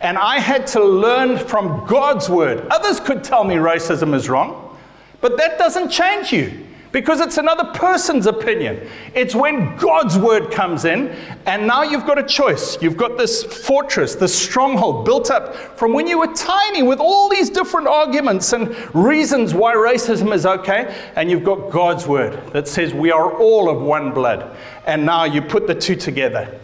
And 0.00 0.16
I 0.16 0.38
had 0.38 0.66
to 0.68 0.82
learn 0.82 1.36
from 1.36 1.86
God's 1.86 2.30
word. 2.30 2.66
Others 2.70 3.00
could 3.00 3.22
tell 3.22 3.44
me 3.44 3.56
racism 3.56 4.14
is 4.14 4.30
wrong, 4.30 4.78
but 5.20 5.36
that 5.36 5.58
doesn't 5.58 5.90
change 5.90 6.32
you 6.32 6.66
because 6.92 7.20
it's 7.20 7.38
another 7.38 7.64
person's 7.72 8.26
opinion. 8.26 8.88
It's 9.14 9.34
when 9.34 9.76
God's 9.76 10.18
word 10.18 10.50
comes 10.50 10.84
in, 10.84 11.08
and 11.46 11.66
now 11.66 11.82
you've 11.82 12.06
got 12.06 12.18
a 12.18 12.22
choice. 12.22 12.80
You've 12.82 12.96
got 12.96 13.16
this 13.16 13.44
fortress, 13.44 14.14
this 14.14 14.36
stronghold 14.36 15.04
built 15.04 15.30
up 15.30 15.54
from 15.78 15.92
when 15.92 16.06
you 16.06 16.18
were 16.18 16.32
tiny 16.34 16.82
with 16.82 16.98
all 16.98 17.28
these 17.28 17.50
different 17.50 17.86
arguments 17.86 18.52
and 18.52 18.74
reasons 18.94 19.54
why 19.54 19.74
racism 19.74 20.32
is 20.34 20.46
okay, 20.46 20.94
and 21.16 21.30
you've 21.30 21.44
got 21.44 21.70
God's 21.70 22.06
word 22.06 22.40
that 22.52 22.66
says 22.66 22.92
we 22.92 23.10
are 23.10 23.32
all 23.38 23.68
of 23.70 23.80
one 23.80 24.12
blood. 24.12 24.56
And 24.86 25.06
now 25.06 25.24
you 25.24 25.42
put 25.42 25.66
the 25.66 25.74
two 25.74 25.96
together. 25.96 26.58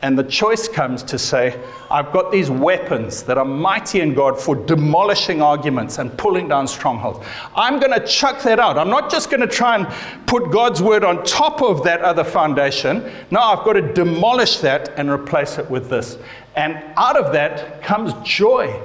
And 0.00 0.16
the 0.16 0.22
choice 0.22 0.68
comes 0.68 1.02
to 1.04 1.18
say, 1.18 1.60
I've 1.90 2.12
got 2.12 2.30
these 2.30 2.50
weapons 2.50 3.24
that 3.24 3.36
are 3.36 3.44
mighty 3.44 4.00
in 4.00 4.14
God 4.14 4.40
for 4.40 4.54
demolishing 4.54 5.42
arguments 5.42 5.98
and 5.98 6.16
pulling 6.16 6.46
down 6.48 6.68
strongholds. 6.68 7.26
I'm 7.56 7.80
going 7.80 7.92
to 7.92 8.06
chuck 8.06 8.40
that 8.42 8.60
out. 8.60 8.78
I'm 8.78 8.90
not 8.90 9.10
just 9.10 9.28
going 9.28 9.40
to 9.40 9.48
try 9.48 9.74
and 9.74 9.88
put 10.26 10.52
God's 10.52 10.80
word 10.80 11.02
on 11.02 11.24
top 11.24 11.62
of 11.62 11.82
that 11.82 12.00
other 12.02 12.22
foundation. 12.22 13.10
No, 13.32 13.40
I've 13.40 13.64
got 13.64 13.72
to 13.72 13.92
demolish 13.92 14.58
that 14.58 14.90
and 14.96 15.10
replace 15.10 15.58
it 15.58 15.68
with 15.68 15.90
this. 15.90 16.16
And 16.54 16.80
out 16.96 17.16
of 17.16 17.32
that 17.32 17.82
comes 17.82 18.12
joy 18.24 18.80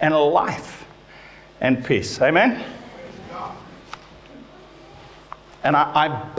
and 0.00 0.14
life 0.14 0.84
and 1.62 1.82
peace. 1.82 2.20
Amen? 2.20 2.62
And 5.64 5.76
I, 5.76 5.82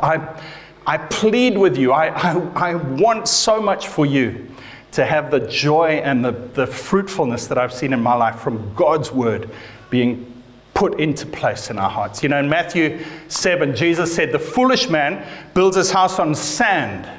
I, 0.01 0.15
I 0.15 0.41
I 0.86 0.98
plead 0.98 1.57
with 1.57 1.77
you. 1.77 1.91
I, 1.91 2.07
I, 2.07 2.71
I, 2.71 2.75
want 2.75 3.27
so 3.27 3.62
much 3.62 3.88
for 3.88 4.05
you 4.05 4.50
to 4.91 5.05
have 5.05 5.29
the 5.29 5.41
joy 5.41 6.01
and 6.03 6.24
the, 6.25 6.31
the 6.31 6.65
fruitfulness 6.65 7.48
that 7.48 7.57
I've 7.57 7.74
seen 7.74 7.93
in 7.93 8.01
my 8.01 8.15
life 8.15 8.39
from 8.39 8.74
God's 8.74 9.12
word 9.12 9.50
being 9.89 10.43
put 10.74 11.00
into 11.00 11.25
place 11.25 11.69
in 11.69 11.77
our 11.77 11.89
hearts. 11.89 12.24
You 12.24 12.29
know, 12.29 12.39
in 12.39 12.50
Matthew 12.50 13.03
7, 13.27 13.75
Jesus 13.75 14.15
said, 14.15 14.31
The 14.31 14.39
foolish 14.39 14.89
man 14.89 15.27
builds 15.53 15.75
his 15.75 15.91
house 15.91 16.19
on 16.19 16.33
sand 16.33 17.18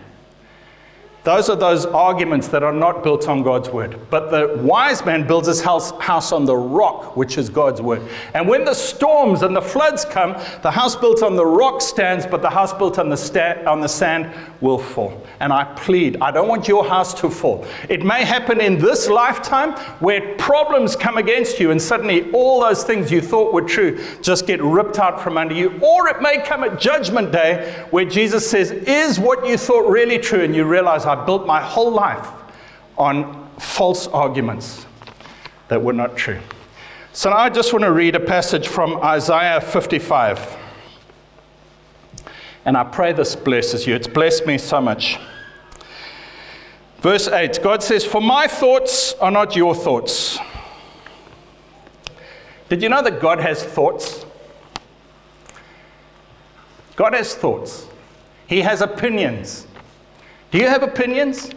those 1.23 1.51
are 1.51 1.57
those 1.57 1.85
arguments 1.85 2.49
that 2.49 2.63
are 2.63 2.73
not 2.73 3.03
built 3.03 3.29
on 3.29 3.43
God's 3.43 3.69
word. 3.69 4.01
But 4.09 4.31
the 4.31 4.59
wise 4.63 5.05
man 5.05 5.27
builds 5.27 5.49
his 5.49 5.61
house, 5.61 5.91
house 6.01 6.33
on 6.33 6.47
the 6.47 6.57
rock, 6.57 7.15
which 7.15 7.37
is 7.37 7.51
God's 7.51 7.83
word. 7.83 8.01
And 8.33 8.49
when 8.49 8.65
the 8.65 8.73
storms 8.73 9.43
and 9.43 9.55
the 9.55 9.61
floods 9.61 10.07
come, 10.07 10.33
the 10.63 10.71
house 10.71 10.97
built 10.97 11.23
on 11.23 11.37
the 11.37 11.45
rock 11.45 11.83
stands, 11.83 12.25
but 12.25 12.41
the 12.41 12.49
house 12.49 12.73
built 12.73 12.99
on 12.99 13.11
the, 13.11 13.19
sta- 13.19 13.63
on 13.67 13.83
the 13.83 13.89
sand 13.89 14.35
will 14.63 14.79
fall. 14.79 15.23
And 15.41 15.53
I 15.53 15.65
plead, 15.75 16.17
I 16.23 16.31
don't 16.31 16.49
want 16.49 16.67
your 16.69 16.87
house 16.87 17.13
to 17.21 17.29
fall. 17.29 17.67
It 17.91 18.03
may 18.03 18.25
happen 18.25 18.61
in 18.61 18.79
this 18.79 19.09
lifetime 19.09 19.73
where 20.01 20.37
problems 20.37 20.97
come 20.97 21.19
against 21.19 21.61
you, 21.61 21.71
and 21.71 21.81
suddenly 21.81 22.31
all 22.33 22.61
those 22.61 22.83
things 22.83 23.11
you 23.11 23.21
thought 23.21 23.53
were 23.53 23.63
true 23.63 24.03
just 24.23 24.47
get 24.47 24.63
ripped 24.63 24.99
out 24.99 25.21
from 25.21 25.37
under 25.37 25.55
you. 25.55 25.79
Or 25.83 26.09
it 26.09 26.23
may 26.23 26.41
come 26.41 26.65
at 26.65 26.81
Judgment 26.81 27.31
Day 27.31 27.85
where 27.91 28.07
Jesus 28.07 28.49
says, 28.49 28.71
Is 28.71 29.21
what 29.21 29.47
you 29.47 29.59
thought 29.59 29.87
really 29.91 30.19
true? 30.19 30.43
And 30.43 30.57
you 30.57 30.65
realize, 30.65 31.05
I 31.11 31.25
built 31.25 31.47
my 31.47 31.61
whole 31.61 31.91
life 31.91 32.29
on 32.97 33.49
false 33.59 34.07
arguments 34.07 34.87
that 35.69 35.83
were 35.83 35.93
not 35.93 36.17
true. 36.17 36.41
So 37.13 37.31
now 37.31 37.39
I 37.39 37.51
just 37.51 37.73
want 37.73 37.85
to 37.85 37.93
read 37.93 38.15
a 38.15 38.21
passage 38.21 38.69
from 38.69 39.03
Isaiah 39.03 39.61
55. 39.61 40.57
And 42.65 42.77
I 42.77 42.85
pray 42.85 43.13
this 43.13 43.35
blesses 43.35 43.87
you. 43.87 43.95
It's 43.95 44.07
blessed 44.07 44.47
me 44.47 44.59
so 44.59 44.81
much. 44.81 45.19
Verse 46.99 47.27
8 47.27 47.61
God 47.63 47.83
says, 47.83 48.05
For 48.05 48.21
my 48.21 48.47
thoughts 48.47 49.15
are 49.15 49.31
not 49.31 49.57
your 49.57 49.75
thoughts. 49.75 50.39
Did 52.69 52.83
you 52.83 52.89
know 52.89 53.03
that 53.03 53.21
God 53.21 53.41
has 53.41 53.65
thoughts? 53.65 54.25
God 56.95 57.15
has 57.15 57.35
thoughts. 57.35 57.87
He 58.47 58.61
has 58.61 58.81
opinions. 58.83 59.67
Do 60.51 60.59
you 60.59 60.69
have 60.69 60.83
opinions? 60.83 61.51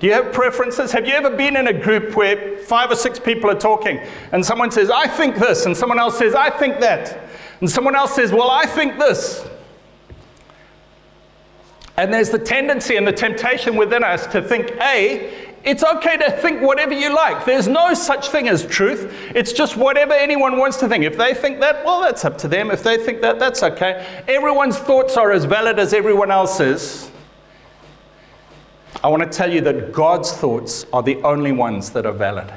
Do 0.00 0.06
you 0.06 0.12
have 0.12 0.32
preferences? 0.32 0.92
Have 0.92 1.06
you 1.06 1.14
ever 1.14 1.30
been 1.30 1.56
in 1.56 1.68
a 1.68 1.72
group 1.72 2.16
where 2.16 2.58
five 2.58 2.90
or 2.90 2.96
six 2.96 3.18
people 3.18 3.50
are 3.50 3.58
talking 3.58 4.00
and 4.32 4.44
someone 4.44 4.70
says, 4.70 4.90
I 4.90 5.06
think 5.06 5.36
this, 5.36 5.66
and 5.66 5.76
someone 5.76 5.98
else 5.98 6.18
says, 6.18 6.34
I 6.34 6.50
think 6.50 6.80
that, 6.80 7.28
and 7.60 7.70
someone 7.70 7.94
else 7.94 8.14
says, 8.14 8.32
Well, 8.32 8.50
I 8.50 8.66
think 8.66 8.98
this? 8.98 9.46
And 11.96 12.12
there's 12.12 12.30
the 12.30 12.38
tendency 12.38 12.96
and 12.96 13.06
the 13.06 13.12
temptation 13.12 13.76
within 13.76 14.02
us 14.02 14.26
to 14.28 14.42
think, 14.42 14.72
A, 14.80 15.52
it's 15.62 15.84
okay 15.84 16.16
to 16.16 16.30
think 16.30 16.60
whatever 16.60 16.92
you 16.92 17.14
like. 17.14 17.44
There's 17.44 17.68
no 17.68 17.94
such 17.94 18.28
thing 18.28 18.48
as 18.48 18.66
truth. 18.66 19.14
It's 19.34 19.52
just 19.52 19.76
whatever 19.76 20.12
anyone 20.12 20.58
wants 20.58 20.76
to 20.78 20.88
think. 20.88 21.04
If 21.04 21.16
they 21.16 21.32
think 21.32 21.60
that, 21.60 21.84
well, 21.84 22.02
that's 22.02 22.24
up 22.24 22.36
to 22.38 22.48
them. 22.48 22.70
If 22.70 22.82
they 22.82 22.98
think 22.98 23.22
that, 23.22 23.38
that's 23.38 23.62
okay. 23.62 24.24
Everyone's 24.28 24.76
thoughts 24.76 25.16
are 25.16 25.30
as 25.30 25.44
valid 25.44 25.78
as 25.78 25.94
everyone 25.94 26.30
else's. 26.30 27.10
I 29.04 29.08
want 29.08 29.22
to 29.22 29.28
tell 29.28 29.52
you 29.52 29.60
that 29.60 29.92
God's 29.92 30.32
thoughts 30.32 30.86
are 30.90 31.02
the 31.02 31.22
only 31.24 31.52
ones 31.52 31.90
that 31.90 32.06
are 32.06 32.12
valid. 32.12 32.50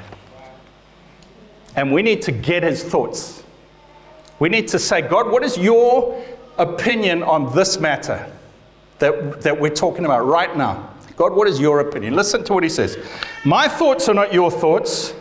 And 1.76 1.92
we 1.92 2.00
need 2.00 2.22
to 2.22 2.32
get 2.32 2.62
his 2.62 2.82
thoughts. 2.82 3.44
We 4.38 4.48
need 4.48 4.66
to 4.68 4.78
say, 4.78 5.02
God, 5.02 5.30
what 5.30 5.44
is 5.44 5.58
your 5.58 6.24
opinion 6.56 7.22
on 7.22 7.54
this 7.54 7.78
matter 7.78 8.32
that, 8.98 9.42
that 9.42 9.60
we're 9.60 9.74
talking 9.74 10.06
about 10.06 10.24
right 10.24 10.56
now? 10.56 10.88
God, 11.16 11.34
what 11.34 11.48
is 11.48 11.60
your 11.60 11.80
opinion? 11.80 12.16
Listen 12.16 12.42
to 12.44 12.54
what 12.54 12.62
he 12.62 12.70
says. 12.70 12.96
My 13.44 13.68
thoughts 13.68 14.08
are 14.08 14.14
not 14.14 14.32
your 14.32 14.50
thoughts 14.50 15.12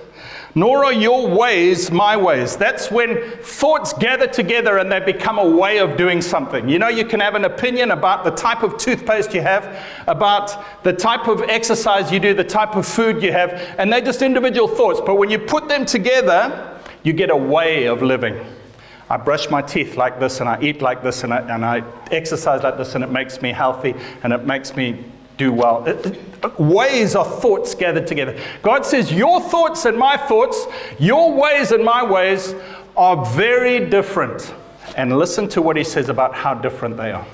nor 0.57 0.83
are 0.83 0.91
your 0.91 1.27
ways 1.27 1.91
my 1.91 2.17
ways. 2.17 2.57
That's 2.57 2.89
when 2.89 3.21
thoughts 3.43 3.93
gather 3.93 4.25
together 4.25 4.79
and 4.79 4.91
they 4.91 4.99
become 4.99 5.37
a 5.37 5.47
way 5.47 5.77
of 5.77 5.97
doing 5.97 6.19
something. 6.19 6.67
You 6.67 6.79
know, 6.79 6.87
you 6.87 7.05
can 7.05 7.19
have 7.19 7.35
an 7.35 7.45
opinion 7.45 7.91
about 7.91 8.23
the 8.23 8.31
type 8.31 8.63
of 8.63 8.75
toothpaste 8.79 9.35
you 9.35 9.41
have, 9.41 9.85
about 10.07 10.83
the 10.83 10.93
type 10.93 11.27
of 11.27 11.43
exercise 11.43 12.11
you 12.11 12.19
do, 12.19 12.33
the 12.33 12.43
type 12.43 12.75
of 12.75 12.87
food 12.87 13.21
you 13.21 13.31
have, 13.31 13.51
and 13.77 13.93
they're 13.93 14.01
just 14.01 14.23
individual 14.23 14.67
thoughts. 14.67 14.99
But 14.99 15.19
when 15.19 15.29
you 15.29 15.37
put 15.37 15.67
them 15.67 15.85
together, 15.85 16.81
you 17.03 17.13
get 17.13 17.29
a 17.29 17.37
way 17.37 17.85
of 17.85 18.01
living. 18.01 18.43
I 19.11 19.17
brush 19.17 19.51
my 19.51 19.61
teeth 19.61 19.95
like 19.95 20.19
this, 20.19 20.39
and 20.39 20.49
I 20.49 20.59
eat 20.59 20.81
like 20.81 21.03
this, 21.03 21.23
and 21.23 21.35
I, 21.35 21.41
and 21.53 21.63
I 21.63 21.83
exercise 22.09 22.63
like 22.63 22.77
this, 22.77 22.95
and 22.95 23.03
it 23.03 23.11
makes 23.11 23.43
me 23.43 23.51
healthy, 23.51 23.93
and 24.23 24.33
it 24.33 24.43
makes 24.43 24.75
me 24.75 25.05
do 25.37 25.53
well. 25.53 25.87
Uh, 25.87 26.11
uh, 26.43 26.49
ways 26.61 27.15
of 27.15 27.41
thoughts 27.41 27.75
gathered 27.75 28.07
together. 28.07 28.37
God 28.61 28.85
says, 28.85 29.11
Your 29.11 29.39
thoughts 29.39 29.85
and 29.85 29.97
my 29.97 30.17
thoughts, 30.17 30.65
your 30.99 31.33
ways 31.33 31.71
and 31.71 31.83
my 31.83 32.03
ways 32.03 32.53
are 32.95 33.25
very 33.25 33.87
different. 33.89 34.53
And 34.95 35.17
listen 35.17 35.47
to 35.49 35.61
what 35.61 35.77
he 35.77 35.83
says 35.83 36.09
about 36.09 36.33
how 36.33 36.55
different 36.55 36.97
they 36.97 37.11
are. 37.11 37.25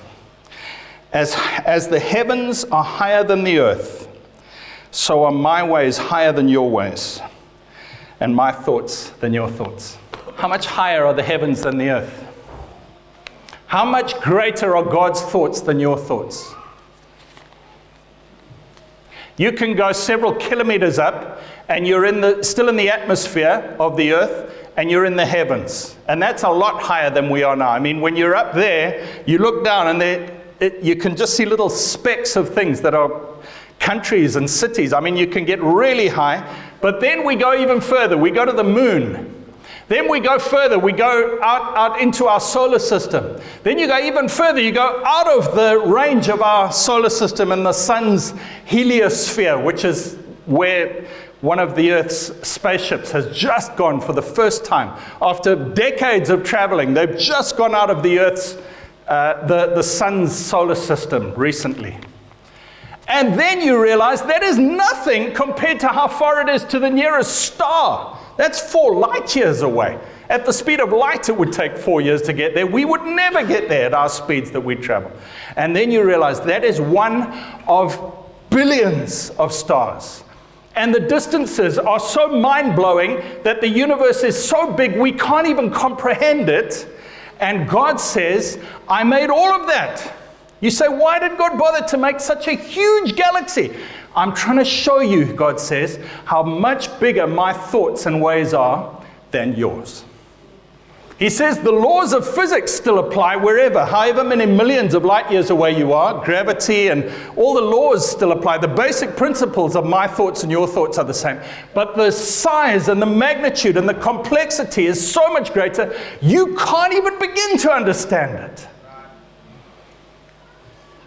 As, 1.12 1.34
as 1.64 1.88
the 1.88 2.00
heavens 2.00 2.64
are 2.64 2.84
higher 2.84 3.24
than 3.24 3.44
the 3.44 3.58
earth, 3.58 4.08
so 4.90 5.24
are 5.24 5.32
my 5.32 5.62
ways 5.62 5.96
higher 5.96 6.32
than 6.32 6.48
your 6.48 6.70
ways, 6.70 7.20
and 8.20 8.34
my 8.34 8.52
thoughts 8.52 9.10
than 9.20 9.32
your 9.32 9.48
thoughts. 9.48 9.98
How 10.36 10.48
much 10.48 10.66
higher 10.66 11.04
are 11.04 11.14
the 11.14 11.22
heavens 11.22 11.62
than 11.62 11.78
the 11.78 11.90
earth? 11.90 12.24
How 13.66 13.84
much 13.84 14.14
greater 14.20 14.76
are 14.76 14.84
God's 14.84 15.22
thoughts 15.22 15.60
than 15.60 15.80
your 15.80 15.96
thoughts? 15.96 16.54
You 19.36 19.52
can 19.52 19.74
go 19.74 19.92
several 19.92 20.34
kilometers 20.34 20.98
up 20.98 21.40
and 21.68 21.86
you're 21.86 22.04
in 22.04 22.20
the, 22.20 22.42
still 22.42 22.68
in 22.68 22.76
the 22.76 22.90
atmosphere 22.90 23.76
of 23.80 23.96
the 23.96 24.12
earth 24.12 24.70
and 24.76 24.90
you're 24.90 25.04
in 25.04 25.16
the 25.16 25.26
heavens. 25.26 25.96
And 26.08 26.22
that's 26.22 26.42
a 26.42 26.50
lot 26.50 26.82
higher 26.82 27.10
than 27.10 27.30
we 27.30 27.42
are 27.42 27.56
now. 27.56 27.70
I 27.70 27.78
mean, 27.78 28.00
when 28.00 28.16
you're 28.16 28.34
up 28.34 28.54
there, 28.54 29.06
you 29.26 29.38
look 29.38 29.64
down 29.64 29.88
and 29.88 30.02
it, 30.60 30.82
you 30.82 30.96
can 30.96 31.16
just 31.16 31.36
see 31.36 31.44
little 31.44 31.68
specks 31.68 32.36
of 32.36 32.54
things 32.54 32.80
that 32.82 32.94
are 32.94 33.10
countries 33.80 34.36
and 34.36 34.48
cities. 34.48 34.92
I 34.92 35.00
mean, 35.00 35.16
you 35.16 35.26
can 35.26 35.44
get 35.44 35.62
really 35.62 36.08
high. 36.08 36.42
But 36.80 37.00
then 37.00 37.24
we 37.24 37.34
go 37.34 37.54
even 37.54 37.80
further. 37.80 38.16
We 38.16 38.30
go 38.30 38.44
to 38.44 38.52
the 38.52 38.64
moon. 38.64 39.33
Then 39.88 40.10
we 40.10 40.20
go 40.20 40.38
further, 40.38 40.78
we 40.78 40.92
go 40.92 41.38
out, 41.42 41.76
out 41.76 42.00
into 42.00 42.26
our 42.26 42.40
solar 42.40 42.78
system. 42.78 43.40
Then 43.62 43.78
you 43.78 43.86
go 43.86 43.98
even 43.98 44.28
further, 44.28 44.60
you 44.60 44.72
go 44.72 45.02
out 45.04 45.28
of 45.28 45.54
the 45.54 45.78
range 45.86 46.28
of 46.28 46.42
our 46.42 46.72
solar 46.72 47.10
system 47.10 47.52
and 47.52 47.64
the 47.64 47.72
sun's 47.72 48.32
heliosphere, 48.66 49.62
which 49.62 49.84
is 49.84 50.16
where 50.46 51.06
one 51.40 51.58
of 51.58 51.76
the 51.76 51.92
Earth's 51.92 52.32
spaceships 52.46 53.10
has 53.10 53.36
just 53.36 53.76
gone 53.76 54.00
for 54.00 54.14
the 54.14 54.22
first 54.22 54.64
time. 54.64 54.98
After 55.20 55.54
decades 55.54 56.30
of 56.30 56.42
traveling, 56.42 56.94
they've 56.94 57.18
just 57.18 57.56
gone 57.56 57.74
out 57.74 57.90
of 57.90 58.02
the 58.02 58.18
Earth's 58.18 58.56
uh, 59.06 59.46
the, 59.46 59.74
the 59.74 59.82
sun's 59.82 60.34
solar 60.34 60.74
system 60.74 61.34
recently. 61.34 61.94
And 63.06 63.38
then 63.38 63.60
you 63.60 63.80
realize 63.80 64.22
that 64.22 64.42
is 64.42 64.56
nothing 64.56 65.34
compared 65.34 65.80
to 65.80 65.88
how 65.88 66.08
far 66.08 66.40
it 66.40 66.48
is 66.48 66.64
to 66.64 66.78
the 66.78 66.88
nearest 66.88 67.36
star. 67.36 68.18
That's 68.36 68.60
four 68.60 68.94
light 68.94 69.34
years 69.36 69.62
away. 69.62 69.98
At 70.28 70.46
the 70.46 70.52
speed 70.52 70.80
of 70.80 70.90
light, 70.92 71.28
it 71.28 71.36
would 71.36 71.52
take 71.52 71.76
four 71.76 72.00
years 72.00 72.22
to 72.22 72.32
get 72.32 72.54
there. 72.54 72.66
We 72.66 72.84
would 72.84 73.02
never 73.02 73.46
get 73.46 73.68
there 73.68 73.86
at 73.86 73.94
our 73.94 74.08
speeds 74.08 74.50
that 74.52 74.60
we 74.60 74.74
travel. 74.74 75.12
And 75.56 75.74
then 75.76 75.90
you 75.90 76.04
realize 76.04 76.40
that 76.42 76.64
is 76.64 76.80
one 76.80 77.32
of 77.66 77.98
billions 78.50 79.30
of 79.30 79.52
stars. 79.52 80.24
And 80.76 80.92
the 80.92 81.00
distances 81.00 81.78
are 81.78 82.00
so 82.00 82.28
mind 82.28 82.74
blowing 82.74 83.22
that 83.44 83.60
the 83.60 83.68
universe 83.68 84.24
is 84.24 84.42
so 84.42 84.72
big 84.72 84.96
we 84.96 85.12
can't 85.12 85.46
even 85.46 85.70
comprehend 85.70 86.48
it. 86.48 86.88
And 87.38 87.68
God 87.68 88.00
says, 88.00 88.58
I 88.88 89.04
made 89.04 89.30
all 89.30 89.52
of 89.52 89.68
that. 89.68 90.12
You 90.64 90.70
say, 90.70 90.88
why 90.88 91.18
did 91.18 91.36
God 91.36 91.58
bother 91.58 91.86
to 91.88 91.98
make 91.98 92.20
such 92.20 92.48
a 92.48 92.54
huge 92.54 93.16
galaxy? 93.16 93.76
I'm 94.16 94.34
trying 94.34 94.56
to 94.56 94.64
show 94.64 95.00
you, 95.00 95.26
God 95.34 95.60
says, 95.60 96.00
how 96.24 96.42
much 96.42 96.98
bigger 96.98 97.26
my 97.26 97.52
thoughts 97.52 98.06
and 98.06 98.22
ways 98.22 98.54
are 98.54 99.04
than 99.30 99.56
yours. 99.56 100.06
He 101.18 101.28
says 101.28 101.58
the 101.58 101.70
laws 101.70 102.14
of 102.14 102.26
physics 102.26 102.72
still 102.72 102.98
apply 102.98 103.36
wherever, 103.36 103.84
however 103.84 104.24
many 104.24 104.46
millions 104.46 104.94
of 104.94 105.04
light 105.04 105.30
years 105.30 105.50
away 105.50 105.76
you 105.76 105.92
are. 105.92 106.24
Gravity 106.24 106.88
and 106.88 107.12
all 107.36 107.52
the 107.52 107.60
laws 107.60 108.10
still 108.10 108.32
apply. 108.32 108.56
The 108.56 108.66
basic 108.66 109.16
principles 109.18 109.76
of 109.76 109.84
my 109.84 110.06
thoughts 110.06 110.44
and 110.44 110.50
your 110.50 110.66
thoughts 110.66 110.96
are 110.96 111.04
the 111.04 111.12
same. 111.12 111.38
But 111.74 111.94
the 111.94 112.10
size 112.10 112.88
and 112.88 113.02
the 113.02 113.06
magnitude 113.06 113.76
and 113.76 113.86
the 113.86 113.92
complexity 113.92 114.86
is 114.86 115.12
so 115.12 115.30
much 115.30 115.52
greater, 115.52 115.94
you 116.22 116.56
can't 116.56 116.94
even 116.94 117.18
begin 117.18 117.58
to 117.58 117.70
understand 117.70 118.50
it. 118.50 118.66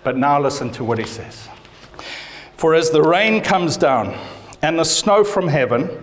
But 0.07 0.15
now 0.15 0.39
listen 0.39 0.71
to 0.71 0.85
what 0.85 0.99
he 0.99 1.03
says. 1.03 1.49
For 2.55 2.73
as 2.73 2.91
the 2.91 3.01
rain 3.01 3.41
comes 3.41 3.75
down 3.75 4.17
and 4.61 4.79
the 4.79 4.85
snow 4.85 5.25
from 5.25 5.49
heaven, 5.49 6.01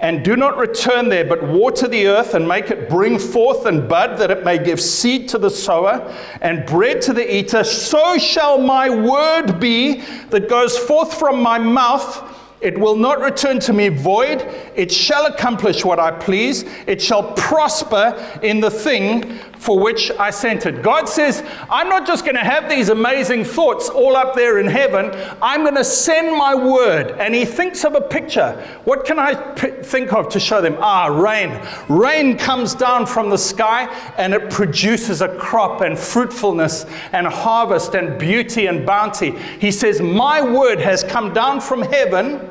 and 0.00 0.24
do 0.24 0.34
not 0.34 0.56
return 0.56 1.08
there, 1.08 1.24
but 1.24 1.40
water 1.40 1.86
the 1.86 2.08
earth 2.08 2.34
and 2.34 2.48
make 2.48 2.72
it 2.72 2.88
bring 2.88 3.20
forth 3.20 3.64
and 3.64 3.88
bud, 3.88 4.18
that 4.18 4.32
it 4.32 4.44
may 4.44 4.58
give 4.58 4.80
seed 4.80 5.28
to 5.28 5.38
the 5.38 5.50
sower 5.50 6.12
and 6.40 6.66
bread 6.66 7.00
to 7.02 7.12
the 7.12 7.32
eater, 7.32 7.62
so 7.62 8.18
shall 8.18 8.58
my 8.58 8.90
word 8.90 9.60
be 9.60 10.00
that 10.30 10.48
goes 10.48 10.76
forth 10.76 11.16
from 11.16 11.40
my 11.40 11.60
mouth. 11.60 12.35
It 12.60 12.78
will 12.78 12.96
not 12.96 13.20
return 13.20 13.60
to 13.60 13.72
me 13.74 13.90
void. 13.90 14.40
It 14.74 14.90
shall 14.90 15.26
accomplish 15.26 15.84
what 15.84 15.98
I 15.98 16.10
please. 16.10 16.64
It 16.86 17.02
shall 17.02 17.34
prosper 17.34 18.40
in 18.42 18.60
the 18.60 18.70
thing 18.70 19.38
for 19.58 19.78
which 19.78 20.10
I 20.12 20.30
sent 20.30 20.64
it. 20.64 20.82
God 20.82 21.08
says, 21.08 21.42
I'm 21.68 21.88
not 21.88 22.06
just 22.06 22.24
going 22.24 22.36
to 22.36 22.44
have 22.44 22.68
these 22.68 22.88
amazing 22.88 23.44
thoughts 23.44 23.88
all 23.88 24.16
up 24.16 24.34
there 24.34 24.58
in 24.58 24.66
heaven. 24.66 25.10
I'm 25.42 25.62
going 25.62 25.74
to 25.74 25.84
send 25.84 26.36
my 26.36 26.54
word. 26.54 27.12
And 27.18 27.34
he 27.34 27.44
thinks 27.44 27.84
of 27.84 27.94
a 27.94 28.00
picture. 28.00 28.52
What 28.84 29.04
can 29.04 29.18
I 29.18 29.34
p- 29.34 29.70
think 29.82 30.12
of 30.12 30.28
to 30.30 30.40
show 30.40 30.60
them? 30.60 30.76
Ah, 30.78 31.06
rain. 31.06 31.60
Rain 31.88 32.38
comes 32.38 32.74
down 32.74 33.06
from 33.06 33.28
the 33.28 33.38
sky 33.38 33.84
and 34.16 34.32
it 34.32 34.50
produces 34.50 35.20
a 35.20 35.28
crop 35.36 35.80
and 35.80 35.98
fruitfulness 35.98 36.86
and 37.12 37.26
harvest 37.26 37.94
and 37.94 38.18
beauty 38.18 38.66
and 38.66 38.86
bounty. 38.86 39.32
He 39.58 39.70
says, 39.70 40.00
My 40.00 40.40
word 40.40 40.78
has 40.80 41.02
come 41.02 41.34
down 41.34 41.60
from 41.60 41.82
heaven 41.82 42.45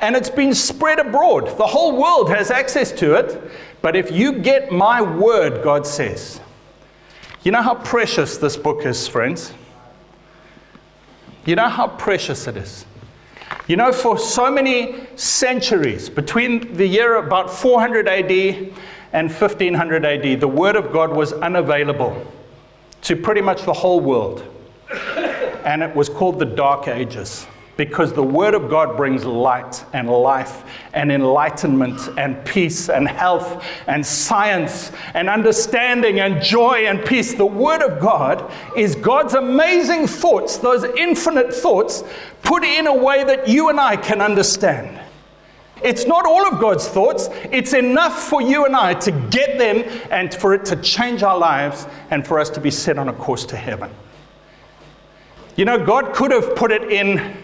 and 0.00 0.14
it's 0.14 0.30
been 0.30 0.54
spread 0.54 1.00
abroad. 1.00 1.58
The 1.58 1.66
whole 1.66 1.96
world 1.96 2.30
has 2.30 2.50
access 2.50 2.92
to 2.92 3.14
it. 3.14 3.50
But 3.82 3.96
if 3.96 4.10
you 4.10 4.32
get 4.32 4.72
my 4.72 5.00
word, 5.00 5.62
God 5.62 5.86
says, 5.86 6.40
you 7.42 7.52
know 7.52 7.62
how 7.62 7.74
precious 7.74 8.36
this 8.36 8.56
book 8.56 8.84
is, 8.84 9.06
friends? 9.06 9.52
You 11.44 11.56
know 11.56 11.68
how 11.68 11.88
precious 11.88 12.46
it 12.46 12.56
is. 12.56 12.84
You 13.66 13.76
know, 13.76 13.92
for 13.92 14.18
so 14.18 14.50
many 14.50 15.06
centuries, 15.16 16.08
between 16.08 16.74
the 16.74 16.86
year 16.86 17.16
about 17.16 17.50
400 17.50 18.08
AD 18.08 18.30
and 19.12 19.30
1500 19.30 20.04
AD, 20.04 20.40
the 20.40 20.48
Word 20.48 20.76
of 20.76 20.92
God 20.92 21.10
was 21.12 21.32
unavailable 21.32 22.26
to 23.02 23.16
pretty 23.16 23.40
much 23.40 23.62
the 23.62 23.72
whole 23.72 24.00
world. 24.00 24.42
And 25.64 25.82
it 25.82 25.94
was 25.94 26.08
called 26.08 26.38
the 26.38 26.46
Dark 26.46 26.88
Ages 26.88 27.46
because 27.78 28.12
the 28.12 28.22
Word 28.22 28.54
of 28.54 28.68
God 28.68 28.96
brings 28.96 29.24
light 29.24 29.84
and 29.92 30.10
life 30.10 30.64
and 30.94 31.12
enlightenment 31.12 32.10
and 32.18 32.44
peace 32.44 32.90
and 32.90 33.06
health 33.06 33.64
and 33.86 34.04
science 34.04 34.90
and 35.14 35.28
understanding 35.28 36.18
and 36.18 36.42
joy 36.42 36.86
and 36.86 37.02
peace. 37.06 37.34
The 37.34 37.46
Word 37.46 37.80
of 37.82 38.00
God 38.00 38.52
is 38.76 38.96
God's 38.96 39.34
amazing 39.34 40.08
thoughts, 40.08 40.56
those 40.56 40.82
infinite 40.98 41.54
thoughts, 41.54 42.02
put 42.42 42.64
in 42.64 42.88
a 42.88 42.94
way 42.94 43.22
that 43.22 43.48
you 43.48 43.68
and 43.68 43.78
I 43.78 43.96
can 43.96 44.20
understand. 44.20 45.00
It's 45.80 46.04
not 46.04 46.26
all 46.26 46.52
of 46.52 46.60
God's 46.60 46.88
thoughts. 46.88 47.28
It's 47.52 47.74
enough 47.74 48.28
for 48.28 48.42
you 48.42 48.66
and 48.66 48.74
I 48.74 48.94
to 48.94 49.12
get 49.30 49.56
them 49.56 49.84
and 50.10 50.34
for 50.34 50.52
it 50.52 50.64
to 50.64 50.76
change 50.82 51.22
our 51.22 51.38
lives 51.38 51.86
and 52.10 52.26
for 52.26 52.40
us 52.40 52.50
to 52.50 52.60
be 52.60 52.72
set 52.72 52.98
on 52.98 53.08
a 53.08 53.12
course 53.12 53.46
to 53.46 53.56
heaven. 53.56 53.92
You 55.54 55.64
know, 55.64 55.84
God 55.84 56.12
could 56.12 56.32
have 56.32 56.56
put 56.56 56.72
it 56.72 56.90
in 56.90 57.36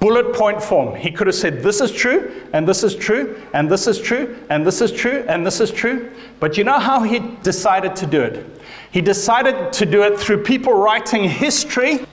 bullet 0.00 0.34
point 0.34 0.62
form. 0.62 0.94
He 0.94 1.10
could 1.10 1.26
have 1.26 1.36
said, 1.36 1.62
This 1.62 1.80
is 1.80 1.90
true, 1.90 2.30
and 2.52 2.68
this 2.68 2.82
is 2.84 2.94
true, 2.94 3.40
and 3.52 3.70
this 3.70 3.86
is 3.86 4.00
true, 4.00 4.38
and 4.50 4.66
this 4.66 4.80
is 4.80 4.92
true, 4.92 5.24
and 5.28 5.46
this 5.46 5.60
is 5.60 5.70
true. 5.70 6.10
But 6.40 6.56
you 6.56 6.64
know 6.64 6.78
how 6.78 7.02
he 7.02 7.20
decided 7.42 7.96
to 7.96 8.06
do 8.06 8.22
it? 8.22 8.46
He 8.90 9.00
decided 9.00 9.72
to 9.74 9.86
do 9.86 10.02
it 10.02 10.18
through 10.18 10.42
people 10.42 10.72
writing 10.72 11.24
history 11.28 12.06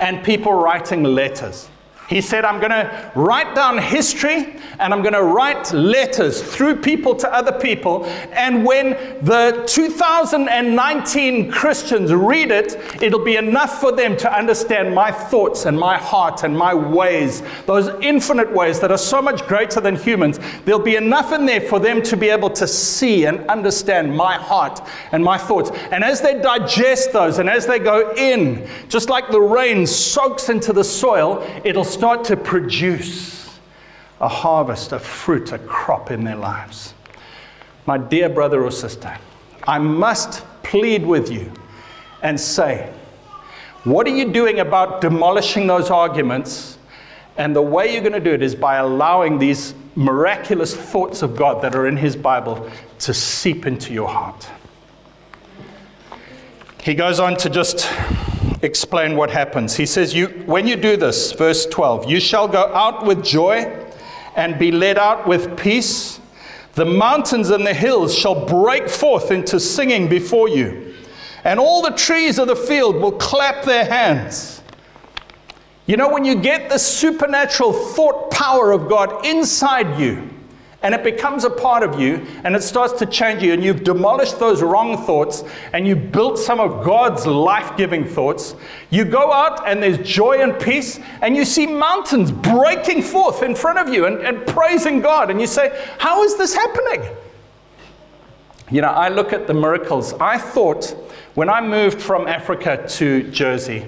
and 0.00 0.22
people 0.22 0.52
writing 0.52 1.02
letters. 1.02 1.68
He 2.08 2.22
said, 2.22 2.46
I'm 2.46 2.58
going 2.58 2.70
to 2.70 3.12
write 3.14 3.54
down 3.54 3.76
history 3.76 4.56
and 4.78 4.94
I'm 4.94 5.02
going 5.02 5.12
to 5.12 5.22
write 5.22 5.70
letters 5.74 6.42
through 6.42 6.76
people 6.76 7.14
to 7.16 7.30
other 7.30 7.52
people. 7.52 8.06
And 8.32 8.64
when 8.64 8.90
the 9.22 9.64
2019 9.66 11.50
Christians 11.52 12.14
read 12.14 12.50
it, 12.50 13.02
it'll 13.02 13.22
be 13.22 13.36
enough 13.36 13.78
for 13.78 13.92
them 13.92 14.16
to 14.18 14.32
understand 14.34 14.94
my 14.94 15.12
thoughts 15.12 15.66
and 15.66 15.78
my 15.78 15.98
heart 15.98 16.44
and 16.44 16.56
my 16.56 16.72
ways, 16.72 17.42
those 17.66 17.88
infinite 18.02 18.50
ways 18.54 18.80
that 18.80 18.90
are 18.90 18.96
so 18.96 19.20
much 19.20 19.46
greater 19.46 19.80
than 19.80 19.94
humans. 19.94 20.40
There'll 20.64 20.80
be 20.80 20.96
enough 20.96 21.32
in 21.32 21.44
there 21.44 21.60
for 21.60 21.78
them 21.78 22.00
to 22.04 22.16
be 22.16 22.30
able 22.30 22.50
to 22.50 22.66
see 22.66 23.26
and 23.26 23.46
understand 23.50 24.16
my 24.16 24.36
heart 24.36 24.80
and 25.12 25.22
my 25.22 25.36
thoughts. 25.36 25.70
And 25.90 26.02
as 26.02 26.22
they 26.22 26.40
digest 26.40 27.12
those 27.12 27.38
and 27.38 27.50
as 27.50 27.66
they 27.66 27.78
go 27.78 28.14
in, 28.14 28.66
just 28.88 29.10
like 29.10 29.30
the 29.30 29.42
rain 29.42 29.86
soaks 29.86 30.48
into 30.48 30.72
the 30.72 30.84
soil, 30.84 31.46
it'll 31.64 31.84
start 31.98 32.22
to 32.26 32.36
produce 32.36 33.58
a 34.20 34.28
harvest, 34.28 34.92
a 34.92 35.00
fruit, 35.00 35.50
a 35.50 35.58
crop 35.58 36.12
in 36.12 36.22
their 36.22 36.36
lives. 36.36 36.94
My 37.86 37.98
dear 37.98 38.28
brother 38.28 38.62
or 38.62 38.70
sister, 38.70 39.18
I 39.66 39.80
must 39.80 40.44
plead 40.62 41.04
with 41.04 41.28
you 41.28 41.52
and 42.22 42.38
say, 42.38 42.92
what 43.82 44.06
are 44.06 44.14
you 44.14 44.32
doing 44.32 44.60
about 44.60 45.00
demolishing 45.00 45.66
those 45.66 45.90
arguments? 45.90 46.78
And 47.36 47.54
the 47.54 47.62
way 47.62 47.92
you're 47.92 48.02
going 48.02 48.12
to 48.12 48.20
do 48.20 48.32
it 48.32 48.42
is 48.42 48.54
by 48.54 48.76
allowing 48.76 49.40
these 49.40 49.74
miraculous 49.96 50.76
thoughts 50.76 51.22
of 51.22 51.34
God 51.34 51.62
that 51.62 51.74
are 51.74 51.88
in 51.88 51.96
His 51.96 52.14
Bible 52.14 52.70
to 53.00 53.12
seep 53.12 53.66
into 53.66 53.92
your 53.92 54.08
heart. 54.08 54.48
He 56.80 56.94
goes 56.94 57.18
on 57.18 57.36
to 57.38 57.50
just 57.50 57.88
explain 58.62 59.16
what 59.16 59.30
happens. 59.30 59.76
He 59.76 59.86
says, 59.86 60.14
you, 60.14 60.28
When 60.46 60.66
you 60.66 60.76
do 60.76 60.96
this, 60.96 61.32
verse 61.32 61.66
12, 61.66 62.10
you 62.10 62.20
shall 62.20 62.48
go 62.48 62.66
out 62.74 63.04
with 63.04 63.24
joy 63.24 63.86
and 64.36 64.58
be 64.58 64.70
led 64.70 64.98
out 64.98 65.26
with 65.26 65.58
peace. 65.58 66.20
The 66.74 66.84
mountains 66.84 67.50
and 67.50 67.66
the 67.66 67.74
hills 67.74 68.16
shall 68.16 68.46
break 68.46 68.88
forth 68.88 69.30
into 69.30 69.58
singing 69.58 70.08
before 70.08 70.48
you, 70.48 70.94
and 71.42 71.58
all 71.58 71.82
the 71.82 71.90
trees 71.90 72.38
of 72.38 72.46
the 72.46 72.54
field 72.54 72.96
will 72.96 73.12
clap 73.12 73.64
their 73.64 73.84
hands. 73.84 74.62
You 75.86 75.96
know, 75.96 76.08
when 76.08 76.24
you 76.24 76.36
get 76.36 76.68
the 76.68 76.78
supernatural 76.78 77.72
thought 77.72 78.30
power 78.30 78.70
of 78.72 78.88
God 78.88 79.24
inside 79.26 79.98
you, 79.98 80.30
and 80.82 80.94
it 80.94 81.02
becomes 81.02 81.44
a 81.44 81.50
part 81.50 81.82
of 81.82 82.00
you 82.00 82.24
and 82.44 82.54
it 82.54 82.62
starts 82.62 82.92
to 83.00 83.06
change 83.06 83.42
you 83.42 83.52
and 83.52 83.64
you've 83.64 83.82
demolished 83.82 84.38
those 84.38 84.62
wrong 84.62 84.96
thoughts 85.06 85.42
and 85.72 85.88
you 85.88 85.96
built 85.96 86.38
some 86.38 86.60
of 86.60 86.84
God's 86.84 87.26
life-giving 87.26 88.04
thoughts. 88.06 88.54
You 88.90 89.04
go 89.04 89.32
out 89.32 89.66
and 89.66 89.82
there's 89.82 89.98
joy 89.98 90.40
and 90.40 90.58
peace 90.60 91.00
and 91.20 91.34
you 91.34 91.44
see 91.44 91.66
mountains 91.66 92.30
breaking 92.30 93.02
forth 93.02 93.42
in 93.42 93.56
front 93.56 93.78
of 93.78 93.92
you 93.92 94.06
and, 94.06 94.18
and 94.18 94.46
praising 94.46 95.00
God 95.00 95.30
and 95.30 95.40
you 95.40 95.48
say 95.48 95.84
how 95.98 96.22
is 96.22 96.36
this 96.36 96.54
happening? 96.54 97.10
You 98.70 98.82
know 98.82 98.88
I 98.88 99.08
look 99.08 99.32
at 99.32 99.48
the 99.48 99.54
miracles. 99.54 100.12
I 100.14 100.38
thought 100.38 100.90
when 101.34 101.48
I 101.48 101.60
moved 101.60 102.00
from 102.00 102.28
Africa 102.28 102.84
to 102.88 103.28
Jersey 103.32 103.84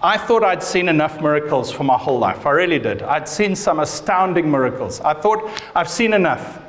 I 0.00 0.16
thought 0.16 0.44
I'd 0.44 0.62
seen 0.62 0.88
enough 0.88 1.20
miracles 1.20 1.72
for 1.72 1.82
my 1.82 1.96
whole 1.98 2.18
life. 2.18 2.46
I 2.46 2.50
really 2.50 2.78
did. 2.78 3.02
I'd 3.02 3.28
seen 3.28 3.56
some 3.56 3.80
astounding 3.80 4.48
miracles. 4.50 5.00
I 5.00 5.14
thought 5.14 5.50
I've 5.74 5.88
seen 5.88 6.12
enough. 6.12 6.62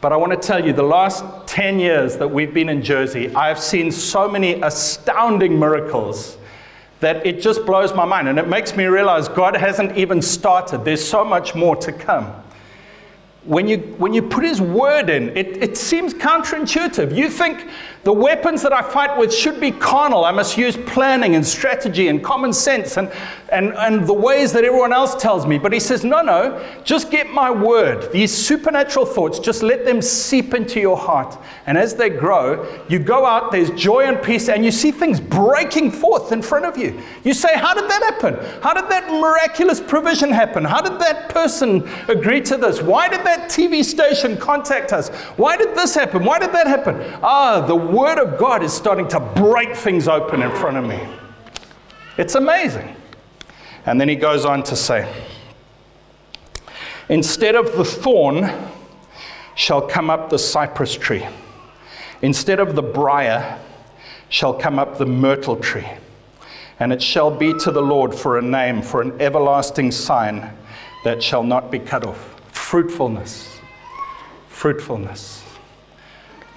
But 0.00 0.12
I 0.12 0.16
want 0.16 0.32
to 0.32 0.38
tell 0.38 0.64
you, 0.64 0.72
the 0.72 0.82
last 0.82 1.24
10 1.46 1.78
years 1.78 2.16
that 2.16 2.28
we've 2.28 2.54
been 2.54 2.68
in 2.68 2.82
Jersey, 2.82 3.34
I've 3.34 3.58
seen 3.58 3.90
so 3.90 4.28
many 4.28 4.54
astounding 4.62 5.58
miracles 5.58 6.38
that 7.00 7.26
it 7.26 7.40
just 7.40 7.66
blows 7.66 7.92
my 7.94 8.04
mind. 8.04 8.28
And 8.28 8.38
it 8.38 8.48
makes 8.48 8.74
me 8.76 8.84
realize 8.86 9.28
God 9.28 9.56
hasn't 9.56 9.96
even 9.98 10.22
started. 10.22 10.84
There's 10.84 11.06
so 11.06 11.24
much 11.24 11.54
more 11.54 11.76
to 11.76 11.92
come 11.92 12.32
when 13.48 13.66
you, 13.66 13.78
when 13.96 14.12
you 14.12 14.20
put 14.20 14.44
his 14.44 14.60
word 14.60 15.08
in, 15.08 15.34
it, 15.36 15.62
it 15.62 15.76
seems 15.78 16.12
counterintuitive. 16.12 17.16
You 17.16 17.30
think 17.30 17.66
the 18.04 18.12
weapons 18.12 18.62
that 18.62 18.72
I 18.72 18.82
fight 18.82 19.18
with 19.18 19.34
should 19.34 19.60
be 19.60 19.70
carnal. 19.70 20.24
I 20.24 20.30
must 20.30 20.56
use 20.56 20.76
planning 20.76 21.34
and 21.34 21.46
strategy 21.46 22.08
and 22.08 22.22
common 22.22 22.52
sense 22.52 22.96
and, 22.96 23.10
and, 23.50 23.74
and 23.74 24.06
the 24.06 24.14
ways 24.14 24.52
that 24.52 24.64
everyone 24.64 24.92
else 24.92 25.14
tells 25.16 25.46
me. 25.46 25.58
But 25.58 25.72
he 25.72 25.80
says, 25.80 26.04
no, 26.04 26.22
no, 26.22 26.64
just 26.84 27.10
get 27.10 27.30
my 27.30 27.50
word. 27.50 28.10
These 28.12 28.32
supernatural 28.32 29.04
thoughts, 29.04 29.38
just 29.38 29.62
let 29.62 29.84
them 29.84 30.00
seep 30.00 30.54
into 30.54 30.80
your 30.80 30.96
heart. 30.96 31.36
And 31.66 31.76
as 31.76 31.94
they 31.94 32.08
grow, 32.08 32.66
you 32.88 32.98
go 32.98 33.26
out, 33.26 33.52
there's 33.52 33.70
joy 33.70 34.04
and 34.04 34.22
peace, 34.22 34.48
and 34.48 34.64
you 34.64 34.70
see 34.70 34.90
things 34.90 35.20
breaking 35.20 35.90
forth 35.90 36.32
in 36.32 36.40
front 36.40 36.64
of 36.64 36.78
you. 36.78 37.00
You 37.24 37.34
say, 37.34 37.56
How 37.56 37.74
did 37.74 37.90
that 37.90 38.02
happen? 38.02 38.34
How 38.62 38.74
did 38.74 38.88
that 38.90 39.08
miraculous 39.10 39.80
provision 39.80 40.30
happen? 40.30 40.64
How 40.64 40.80
did 40.80 40.98
that 41.00 41.28
person 41.28 41.88
agree 42.08 42.40
to 42.42 42.56
this? 42.56 42.80
Why 42.80 43.08
did 43.08 43.24
that 43.24 43.48
TV 43.50 43.84
station 43.84 44.36
contact 44.36 44.92
us? 44.92 45.08
Why 45.36 45.56
did 45.56 45.74
this 45.74 45.94
happen? 45.94 46.24
Why 46.24 46.38
did 46.38 46.52
that 46.52 46.66
happen? 46.66 47.18
Ah, 47.22 47.60
the 47.60 47.87
Word 47.88 48.18
of 48.18 48.38
God 48.38 48.62
is 48.62 48.72
starting 48.72 49.08
to 49.08 49.20
break 49.20 49.74
things 49.74 50.08
open 50.08 50.42
in 50.42 50.50
front 50.50 50.76
of 50.76 50.84
me. 50.84 51.00
It's 52.16 52.34
amazing. 52.34 52.94
And 53.86 54.00
then 54.00 54.08
he 54.08 54.16
goes 54.16 54.44
on 54.44 54.62
to 54.64 54.76
say, 54.76 55.10
Instead 57.08 57.54
of 57.54 57.76
the 57.76 57.84
thorn 57.84 58.50
shall 59.54 59.80
come 59.80 60.10
up 60.10 60.28
the 60.28 60.38
cypress 60.38 60.94
tree, 60.94 61.26
instead 62.20 62.60
of 62.60 62.74
the 62.74 62.82
brier 62.82 63.58
shall 64.28 64.52
come 64.52 64.78
up 64.78 64.98
the 64.98 65.06
myrtle 65.06 65.56
tree. 65.56 65.88
And 66.80 66.92
it 66.92 67.02
shall 67.02 67.30
be 67.30 67.54
to 67.60 67.70
the 67.70 67.82
Lord 67.82 68.14
for 68.14 68.38
a 68.38 68.42
name, 68.42 68.82
for 68.82 69.00
an 69.00 69.20
everlasting 69.20 69.90
sign 69.90 70.52
that 71.04 71.22
shall 71.22 71.42
not 71.42 71.70
be 71.70 71.78
cut 71.78 72.04
off. 72.06 72.36
Fruitfulness, 72.52 73.58
fruitfulness, 74.48 75.42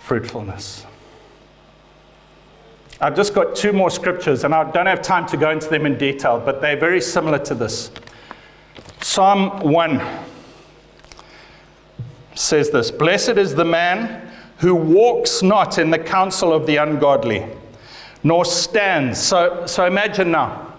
fruitfulness. 0.02 0.86
I've 3.04 3.16
just 3.16 3.34
got 3.34 3.56
two 3.56 3.74
more 3.74 3.90
scriptures, 3.90 4.44
and 4.44 4.54
I 4.54 4.70
don't 4.70 4.86
have 4.86 5.02
time 5.02 5.26
to 5.28 5.38
go 5.38 5.50
into 5.50 5.68
them 5.68 5.88
in 5.88 5.98
detail, 5.98 6.40
but 6.40 6.62
they're 6.62 6.78
very 6.78 7.02
similar 7.02 7.40
to 7.40 7.56
this. 7.56 7.90
Psalm 9.02 9.60
1 9.62 10.02
says 12.36 12.70
this 12.70 12.92
Blessed 12.92 13.38
is 13.38 13.56
the 13.56 13.66
man 13.66 14.32
who 14.58 14.76
walks 14.76 15.42
not 15.42 15.80
in 15.80 15.90
the 15.90 15.98
counsel 15.98 16.54
of 16.54 16.68
the 16.68 16.76
ungodly, 16.78 17.48
nor 18.24 18.46
stands. 18.46 19.20
So, 19.20 19.66
so 19.66 19.88
imagine 19.88 20.30
now, 20.30 20.72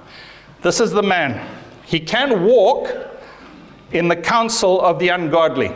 this 0.62 0.78
is 0.78 0.92
the 0.92 1.02
man. 1.02 1.44
He 1.84 1.98
can 1.98 2.44
walk 2.44 2.88
in 3.90 4.06
the 4.06 4.14
counsel 4.14 4.80
of 4.80 5.00
the 5.00 5.08
ungodly. 5.08 5.72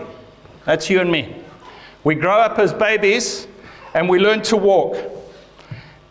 That's 0.64 0.88
you 0.88 1.00
and 1.00 1.10
me. 1.10 1.42
We 2.04 2.14
grow 2.14 2.38
up 2.38 2.60
as 2.60 2.72
babies 2.72 3.48
and 3.94 4.08
we 4.08 4.20
learn 4.20 4.42
to 4.42 4.56
walk. 4.56 4.96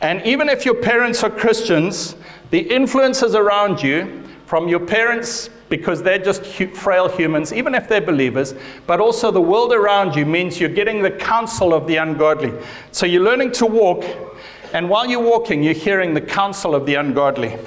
And 0.05 0.23
even 0.23 0.49
if 0.49 0.65
your 0.65 0.75
parents 0.75 1.23
are 1.23 1.31
Christians, 1.31 2.15
the 2.51 2.59
influences 2.59 3.33
around 3.33 3.81
you 3.81 4.23
from 4.45 4.67
your 4.67 4.79
parents, 4.79 5.49
because 5.67 6.03
they're 6.03 6.19
just 6.19 6.45
frail 6.45 7.09
humans, 7.09 7.51
even 7.51 7.73
if 7.73 7.89
they're 7.89 8.01
believers, 8.01 8.53
but 8.85 8.99
also 8.99 9.31
the 9.31 9.41
world 9.41 9.73
around 9.73 10.15
you 10.15 10.23
means 10.23 10.59
you're 10.59 10.69
getting 10.69 11.01
the 11.01 11.09
counsel 11.09 11.73
of 11.73 11.87
the 11.87 11.95
ungodly. 11.95 12.53
So 12.91 13.07
you're 13.07 13.23
learning 13.23 13.53
to 13.53 13.65
walk, 13.65 14.05
and 14.73 14.91
while 14.91 15.07
you're 15.07 15.23
walking, 15.23 15.63
you're 15.63 15.73
hearing 15.73 16.13
the 16.13 16.21
counsel 16.21 16.75
of 16.75 16.85
the 16.85 16.93
ungodly. 16.93 17.57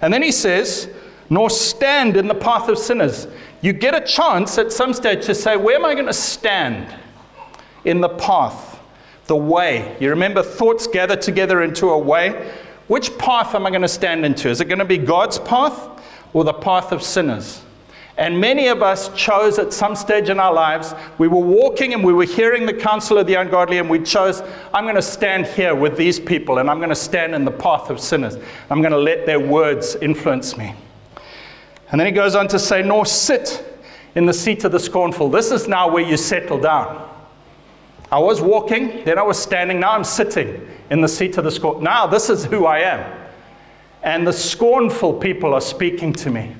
And 0.00 0.12
then 0.12 0.24
he 0.24 0.32
says, 0.32 0.90
nor 1.30 1.48
stand 1.48 2.16
in 2.16 2.26
the 2.26 2.34
path 2.34 2.68
of 2.68 2.76
sinners. 2.76 3.28
You 3.60 3.72
get 3.72 3.94
a 3.94 4.04
chance 4.04 4.58
at 4.58 4.72
some 4.72 4.94
stage 4.94 5.26
to 5.26 5.34
say, 5.34 5.56
Where 5.56 5.76
am 5.76 5.84
I 5.84 5.94
going 5.94 6.06
to 6.06 6.12
stand 6.12 6.92
in 7.84 8.00
the 8.00 8.08
path? 8.08 8.73
The 9.26 9.36
way. 9.36 9.96
You 10.00 10.10
remember 10.10 10.42
thoughts 10.42 10.86
gather 10.86 11.16
together 11.16 11.62
into 11.62 11.90
a 11.90 11.98
way? 11.98 12.52
Which 12.88 13.16
path 13.18 13.54
am 13.54 13.66
I 13.66 13.70
going 13.70 13.82
to 13.82 13.88
stand 13.88 14.26
into? 14.26 14.48
Is 14.48 14.60
it 14.60 14.66
going 14.66 14.78
to 14.78 14.84
be 14.84 14.98
God's 14.98 15.38
path 15.38 15.88
or 16.32 16.44
the 16.44 16.52
path 16.52 16.92
of 16.92 17.02
sinners? 17.02 17.62
And 18.16 18.40
many 18.40 18.68
of 18.68 18.80
us 18.80 19.08
chose 19.16 19.58
at 19.58 19.72
some 19.72 19.96
stage 19.96 20.28
in 20.28 20.38
our 20.38 20.52
lives, 20.52 20.94
we 21.18 21.26
were 21.26 21.40
walking 21.40 21.94
and 21.94 22.04
we 22.04 22.12
were 22.12 22.24
hearing 22.24 22.64
the 22.64 22.72
counsel 22.72 23.18
of 23.18 23.26
the 23.26 23.34
ungodly, 23.34 23.78
and 23.78 23.90
we 23.90 24.00
chose, 24.00 24.40
I'm 24.72 24.84
going 24.84 24.94
to 24.94 25.02
stand 25.02 25.46
here 25.46 25.74
with 25.74 25.96
these 25.96 26.20
people 26.20 26.58
and 26.58 26.70
I'm 26.70 26.78
going 26.78 26.90
to 26.90 26.94
stand 26.94 27.34
in 27.34 27.44
the 27.44 27.50
path 27.50 27.90
of 27.90 27.98
sinners. 27.98 28.36
I'm 28.70 28.80
going 28.80 28.92
to 28.92 28.98
let 28.98 29.26
their 29.26 29.40
words 29.40 29.96
influence 29.96 30.56
me. 30.56 30.74
And 31.90 31.98
then 31.98 32.06
he 32.06 32.12
goes 32.12 32.36
on 32.36 32.46
to 32.48 32.58
say, 32.58 32.82
Nor 32.82 33.04
sit 33.04 33.64
in 34.14 34.26
the 34.26 34.32
seat 34.32 34.62
of 34.64 34.70
the 34.70 34.80
scornful. 34.80 35.28
This 35.28 35.50
is 35.50 35.66
now 35.66 35.90
where 35.90 36.04
you 36.04 36.16
settle 36.16 36.60
down. 36.60 37.10
I 38.14 38.18
was 38.18 38.40
walking, 38.40 39.02
then 39.04 39.18
I 39.18 39.22
was 39.22 39.36
standing, 39.36 39.80
now 39.80 39.90
I'm 39.90 40.04
sitting 40.04 40.64
in 40.88 41.00
the 41.00 41.08
seat 41.08 41.36
of 41.36 41.42
the 41.42 41.50
scorn. 41.50 41.82
Now 41.82 42.06
this 42.06 42.30
is 42.30 42.44
who 42.44 42.64
I 42.64 42.78
am. 42.78 43.28
And 44.04 44.24
the 44.24 44.32
scornful 44.32 45.14
people 45.14 45.52
are 45.52 45.60
speaking 45.60 46.12
to 46.12 46.30
me. 46.30 46.54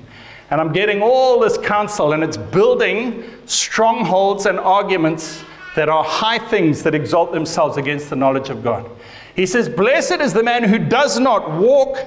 And 0.49 0.59
I'm 0.59 0.73
getting 0.73 1.01
all 1.01 1.39
this 1.39 1.57
counsel, 1.57 2.11
and 2.11 2.25
it's 2.25 2.35
building 2.35 3.23
strongholds 3.45 4.47
and 4.47 4.59
arguments 4.59 5.45
that 5.77 5.87
are 5.87 6.03
high 6.03 6.39
things 6.39 6.83
that 6.83 6.93
exalt 6.93 7.31
themselves 7.31 7.77
against 7.77 8.09
the 8.09 8.17
knowledge 8.17 8.49
of 8.49 8.61
God. 8.61 8.89
He 9.33 9.45
says, 9.45 9.69
Blessed 9.69 10.19
is 10.19 10.33
the 10.33 10.43
man 10.43 10.65
who 10.65 10.77
does 10.77 11.21
not 11.21 11.49
walk, 11.51 11.97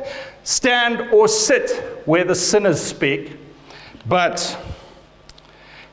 stand, 0.45 1.11
or 1.11 1.27
sit 1.27 1.71
where 2.05 2.25
the 2.25 2.35
sinners 2.35 2.83
speak, 2.83 3.39
but 4.05 4.59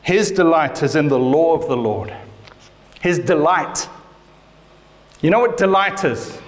his 0.01 0.29
delight 0.29 0.83
is 0.83 0.97
in 0.97 1.07
the 1.07 1.17
law 1.17 1.53
of 1.53 1.69
the 1.69 1.77
Lord 1.77 2.13
his 3.05 3.19
delight. 3.19 3.87
You 5.21 5.29
know 5.29 5.39
what 5.39 5.57
delight 5.57 6.03
is? 6.03 6.39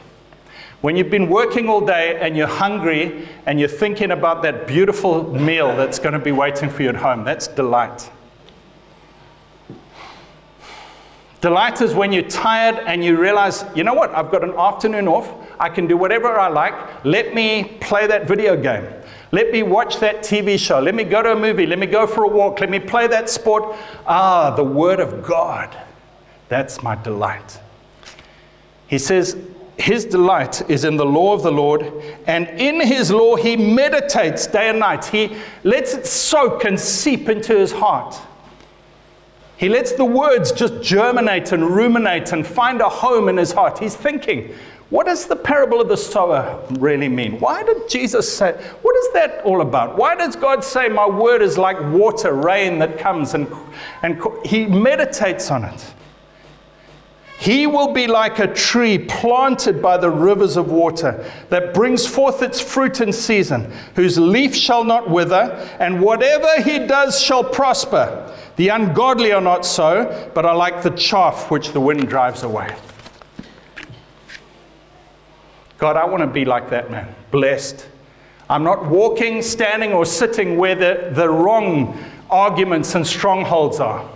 When 0.82 0.96
you've 0.96 1.12
been 1.12 1.30
working 1.30 1.70
all 1.70 1.86
day 1.86 2.18
and 2.20 2.36
you're 2.36 2.48
hungry 2.48 3.28
and 3.46 3.60
you're 3.60 3.70
thinking 3.70 4.10
about 4.10 4.42
that 4.42 4.66
beautiful 4.66 5.32
meal 5.36 5.76
that's 5.78 6.00
going 6.00 6.14
to 6.14 6.20
be 6.20 6.32
waiting 6.32 6.72
for 6.72 6.82
you 6.82 6.90
at 6.90 6.96
home, 6.96 7.24
that's 7.24 7.48
delight. 7.48 8.10
Delight 11.42 11.80
is 11.82 11.94
when 11.94 12.12
you're 12.12 12.24
tired 12.24 12.84
and 12.88 13.06
you 13.06 13.22
realize, 13.22 13.64
you 13.76 13.84
know 13.84 13.94
what, 13.94 14.10
I've 14.16 14.32
got 14.32 14.44
an 14.44 14.56
afternoon 14.58 15.08
off. 15.08 15.32
I 15.60 15.70
can 15.70 15.86
do 15.86 15.96
whatever 15.96 16.40
I 16.40 16.48
like. 16.48 17.06
Let 17.06 17.36
me 17.36 17.78
play 17.82 18.08
that 18.08 18.28
video 18.28 18.60
game. 18.60 18.92
Let 19.32 19.52
me 19.52 19.62
watch 19.62 20.00
that 20.00 20.24
TV 20.24 20.58
show. 20.58 20.80
Let 20.80 20.96
me 20.96 21.04
go 21.04 21.22
to 21.22 21.34
a 21.34 21.40
movie. 21.40 21.68
Let 21.68 21.78
me 21.78 21.86
go 21.86 22.08
for 22.08 22.24
a 22.24 22.28
walk. 22.28 22.62
Let 22.62 22.72
me 22.72 22.80
play 22.80 23.06
that 23.06 23.30
sport. 23.30 23.76
Ah, 24.08 24.56
the 24.56 24.64
Word 24.64 25.00
of 25.00 25.24
God. 25.24 25.84
That's 26.50 26.82
my 26.82 26.96
delight. 26.96 27.60
He 28.88 28.98
says, 28.98 29.38
his 29.78 30.06
delight 30.06 30.68
is 30.70 30.86
in 30.86 30.98
the 30.98 31.06
law 31.06 31.34
of 31.34 31.44
the 31.44 31.52
Lord, 31.52 31.92
and 32.26 32.48
in 32.60 32.80
his 32.82 33.12
law 33.12 33.36
he 33.36 33.56
meditates 33.56 34.48
day 34.48 34.70
and 34.70 34.80
night. 34.80 35.06
He 35.06 35.38
lets 35.64 35.94
it 35.94 36.08
soak 36.08 36.64
and 36.64 36.80
seep 36.80 37.30
into 37.30 37.56
his 37.56 37.72
heart. 37.72 38.18
He 39.58 39.70
lets 39.70 39.92
the 39.92 40.06
words 40.06 40.52
just 40.52 40.82
germinate 40.82 41.52
and 41.52 41.70
ruminate 41.70 42.32
and 42.32 42.46
find 42.46 42.82
a 42.82 42.90
home 42.90 43.28
in 43.28 43.38
his 43.38 43.52
heart. 43.52 43.78
He's 43.80 43.96
thinking, 43.96 44.54
what 44.90 45.06
does 45.06 45.26
the 45.26 45.36
parable 45.36 45.82
of 45.82 45.90
the 45.90 45.98
sower 45.98 46.64
really 46.80 47.10
mean? 47.10 47.40
Why 47.40 47.62
did 47.62 47.90
Jesus 47.90 48.32
say, 48.36 48.54
what 48.82 48.96
is 48.96 49.14
that 49.14 49.44
all 49.44 49.62
about? 49.62 49.98
Why 49.98 50.16
does 50.16 50.36
God 50.36 50.64
say, 50.64 50.88
my 50.88 51.08
word 51.08 51.42
is 51.42 51.58
like 51.58 51.80
water, 51.92 52.34
rain 52.34 52.80
that 52.80 52.98
comes? 52.98 53.34
And, 53.34 53.48
and 54.02 54.22
he 54.46 54.66
meditates 54.66 55.52
on 55.52 55.66
it. 55.66 55.94
He 57.40 57.68
will 57.68 57.94
be 57.94 58.08
like 58.08 58.40
a 58.40 58.52
tree 58.52 58.98
planted 58.98 59.80
by 59.80 59.98
the 59.98 60.10
rivers 60.10 60.58
of 60.58 60.72
water 60.72 61.24
that 61.50 61.74
brings 61.74 62.08
forth 62.08 62.42
its 62.42 62.60
fruit 62.60 63.00
in 63.00 63.14
season, 63.14 63.72
whose 63.96 64.18
leaf 64.18 64.56
shall 64.56 64.84
not 64.84 65.08
wither, 65.08 65.54
and 65.80 66.02
whatever 66.02 66.62
he 66.64 66.80
does 66.80 67.22
shall 67.22 67.44
prosper. 67.44 68.34
The 68.56 68.70
ungodly 68.70 69.32
are 69.34 69.42
not 69.42 69.68
so, 69.68 70.32
but 70.34 70.46
are 70.46 70.56
like 70.56 70.82
the 70.82 70.90
chaff 70.90 71.52
which 71.52 71.74
the 71.74 71.80
wind 71.80 72.10
drives 72.10 72.42
away. 72.42 72.76
God, 75.78 75.96
I 75.96 76.06
want 76.06 76.22
to 76.22 76.28
be 76.28 76.44
like 76.44 76.72
that 76.72 76.90
man, 76.90 77.14
blessed. 77.30 77.88
I'm 78.50 78.64
not 78.64 78.86
walking, 78.86 79.44
standing, 79.44 79.94
or 79.94 80.06
sitting 80.06 80.58
where 80.58 80.74
the, 80.74 81.12
the 81.14 81.30
wrong 81.30 82.04
arguments 82.32 82.96
and 82.96 83.06
strongholds 83.06 83.80
are. 83.80 84.10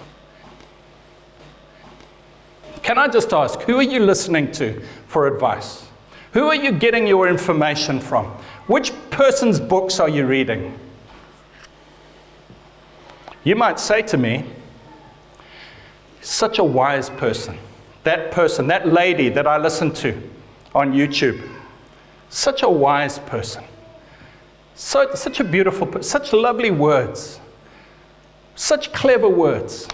Can 2.83 2.97
I 2.97 3.07
just 3.07 3.31
ask, 3.33 3.61
who 3.61 3.77
are 3.77 3.83
you 3.83 3.99
listening 3.99 4.51
to 4.53 4.81
for 5.07 5.27
advice? 5.27 5.85
Who 6.33 6.47
are 6.47 6.55
you 6.55 6.71
getting 6.71 7.05
your 7.07 7.27
information 7.27 7.99
from? 7.99 8.25
Which 8.67 8.91
person's 9.09 9.59
books 9.59 9.99
are 9.99 10.09
you 10.09 10.25
reading? 10.25 10.77
You 13.43 13.55
might 13.55 13.79
say 13.79 14.01
to 14.03 14.17
me, 14.17 14.45
Such 16.21 16.59
a 16.59 16.63
wise 16.63 17.09
person. 17.09 17.57
That 18.03 18.31
person, 18.31 18.67
that 18.67 18.87
lady 18.87 19.29
that 19.29 19.45
I 19.45 19.57
listened 19.57 19.95
to 19.97 20.21
on 20.73 20.93
YouTube. 20.93 21.47
Such 22.29 22.63
a 22.63 22.69
wise 22.69 23.19
person. 23.19 23.63
So, 24.75 25.13
such 25.13 25.39
a 25.39 25.43
beautiful, 25.43 26.01
such 26.01 26.33
lovely 26.33 26.71
words. 26.71 27.39
Such 28.55 28.93
clever 28.93 29.29
words. 29.29 29.87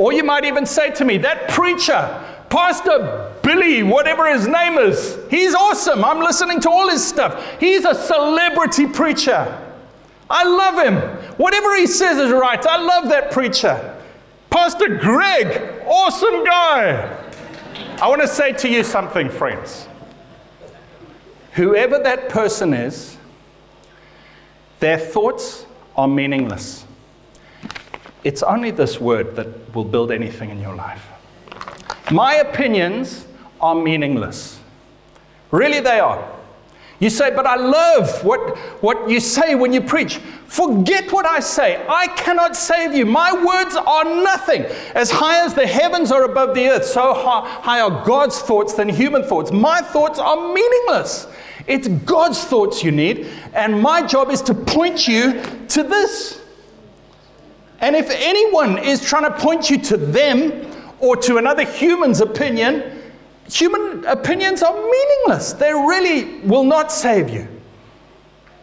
Or 0.00 0.14
you 0.14 0.24
might 0.24 0.46
even 0.46 0.64
say 0.64 0.90
to 0.92 1.04
me, 1.04 1.18
that 1.18 1.50
preacher, 1.50 2.24
Pastor 2.48 3.34
Billy, 3.42 3.82
whatever 3.82 4.32
his 4.32 4.48
name 4.48 4.78
is, 4.78 5.18
he's 5.28 5.54
awesome. 5.54 6.02
I'm 6.02 6.20
listening 6.20 6.58
to 6.60 6.70
all 6.70 6.88
his 6.88 7.06
stuff. 7.06 7.60
He's 7.60 7.84
a 7.84 7.94
celebrity 7.94 8.86
preacher. 8.86 9.60
I 10.30 10.44
love 10.44 10.86
him. 10.86 10.96
Whatever 11.36 11.76
he 11.76 11.86
says 11.86 12.16
is 12.16 12.32
right. 12.32 12.66
I 12.66 12.80
love 12.80 13.10
that 13.10 13.30
preacher. 13.30 13.94
Pastor 14.48 14.96
Greg, 14.96 15.82
awesome 15.86 16.44
guy. 16.44 17.18
I 18.00 18.08
want 18.08 18.22
to 18.22 18.28
say 18.28 18.54
to 18.54 18.70
you 18.70 18.82
something, 18.82 19.28
friends. 19.28 19.86
Whoever 21.52 21.98
that 21.98 22.30
person 22.30 22.72
is, 22.72 23.18
their 24.78 24.96
thoughts 24.96 25.66
are 25.94 26.08
meaningless. 26.08 26.86
It's 28.22 28.42
only 28.42 28.70
this 28.70 29.00
word 29.00 29.36
that 29.36 29.74
will 29.74 29.84
build 29.84 30.10
anything 30.10 30.50
in 30.50 30.60
your 30.60 30.74
life. 30.74 31.06
My 32.10 32.34
opinions 32.34 33.26
are 33.60 33.74
meaningless. 33.74 34.60
Really, 35.50 35.80
they 35.80 36.00
are. 36.00 36.30
You 37.00 37.08
say, 37.08 37.34
but 37.34 37.46
I 37.46 37.56
love 37.56 38.22
what, 38.24 38.58
what 38.82 39.08
you 39.08 39.20
say 39.20 39.54
when 39.54 39.72
you 39.72 39.80
preach. 39.80 40.18
Forget 40.46 41.10
what 41.10 41.24
I 41.24 41.40
say. 41.40 41.82
I 41.88 42.08
cannot 42.08 42.56
save 42.56 42.92
you. 42.94 43.06
My 43.06 43.32
words 43.32 43.74
are 43.74 44.04
nothing. 44.04 44.64
As 44.94 45.10
high 45.10 45.42
as 45.42 45.54
the 45.54 45.66
heavens 45.66 46.12
are 46.12 46.24
above 46.24 46.54
the 46.54 46.68
earth, 46.68 46.84
so 46.84 47.14
high 47.14 47.80
are 47.80 48.04
God's 48.04 48.40
thoughts 48.40 48.74
than 48.74 48.88
human 48.90 49.22
thoughts. 49.22 49.50
My 49.50 49.80
thoughts 49.80 50.18
are 50.18 50.52
meaningless. 50.52 51.26
It's 51.66 51.88
God's 51.88 52.44
thoughts 52.44 52.84
you 52.84 52.90
need, 52.90 53.28
and 53.54 53.80
my 53.80 54.06
job 54.06 54.30
is 54.30 54.42
to 54.42 54.54
point 54.54 55.08
you 55.08 55.40
to 55.68 55.82
this. 55.82 56.39
And 57.80 57.96
if 57.96 58.10
anyone 58.10 58.78
is 58.78 59.04
trying 59.04 59.24
to 59.24 59.38
point 59.38 59.70
you 59.70 59.78
to 59.78 59.96
them 59.96 60.66
or 60.98 61.16
to 61.16 61.38
another 61.38 61.64
human's 61.64 62.20
opinion, 62.20 63.02
human 63.50 64.04
opinions 64.04 64.62
are 64.62 64.74
meaningless. 64.74 65.54
They 65.54 65.72
really 65.72 66.40
will 66.40 66.64
not 66.64 66.92
save 66.92 67.30
you. 67.30 67.48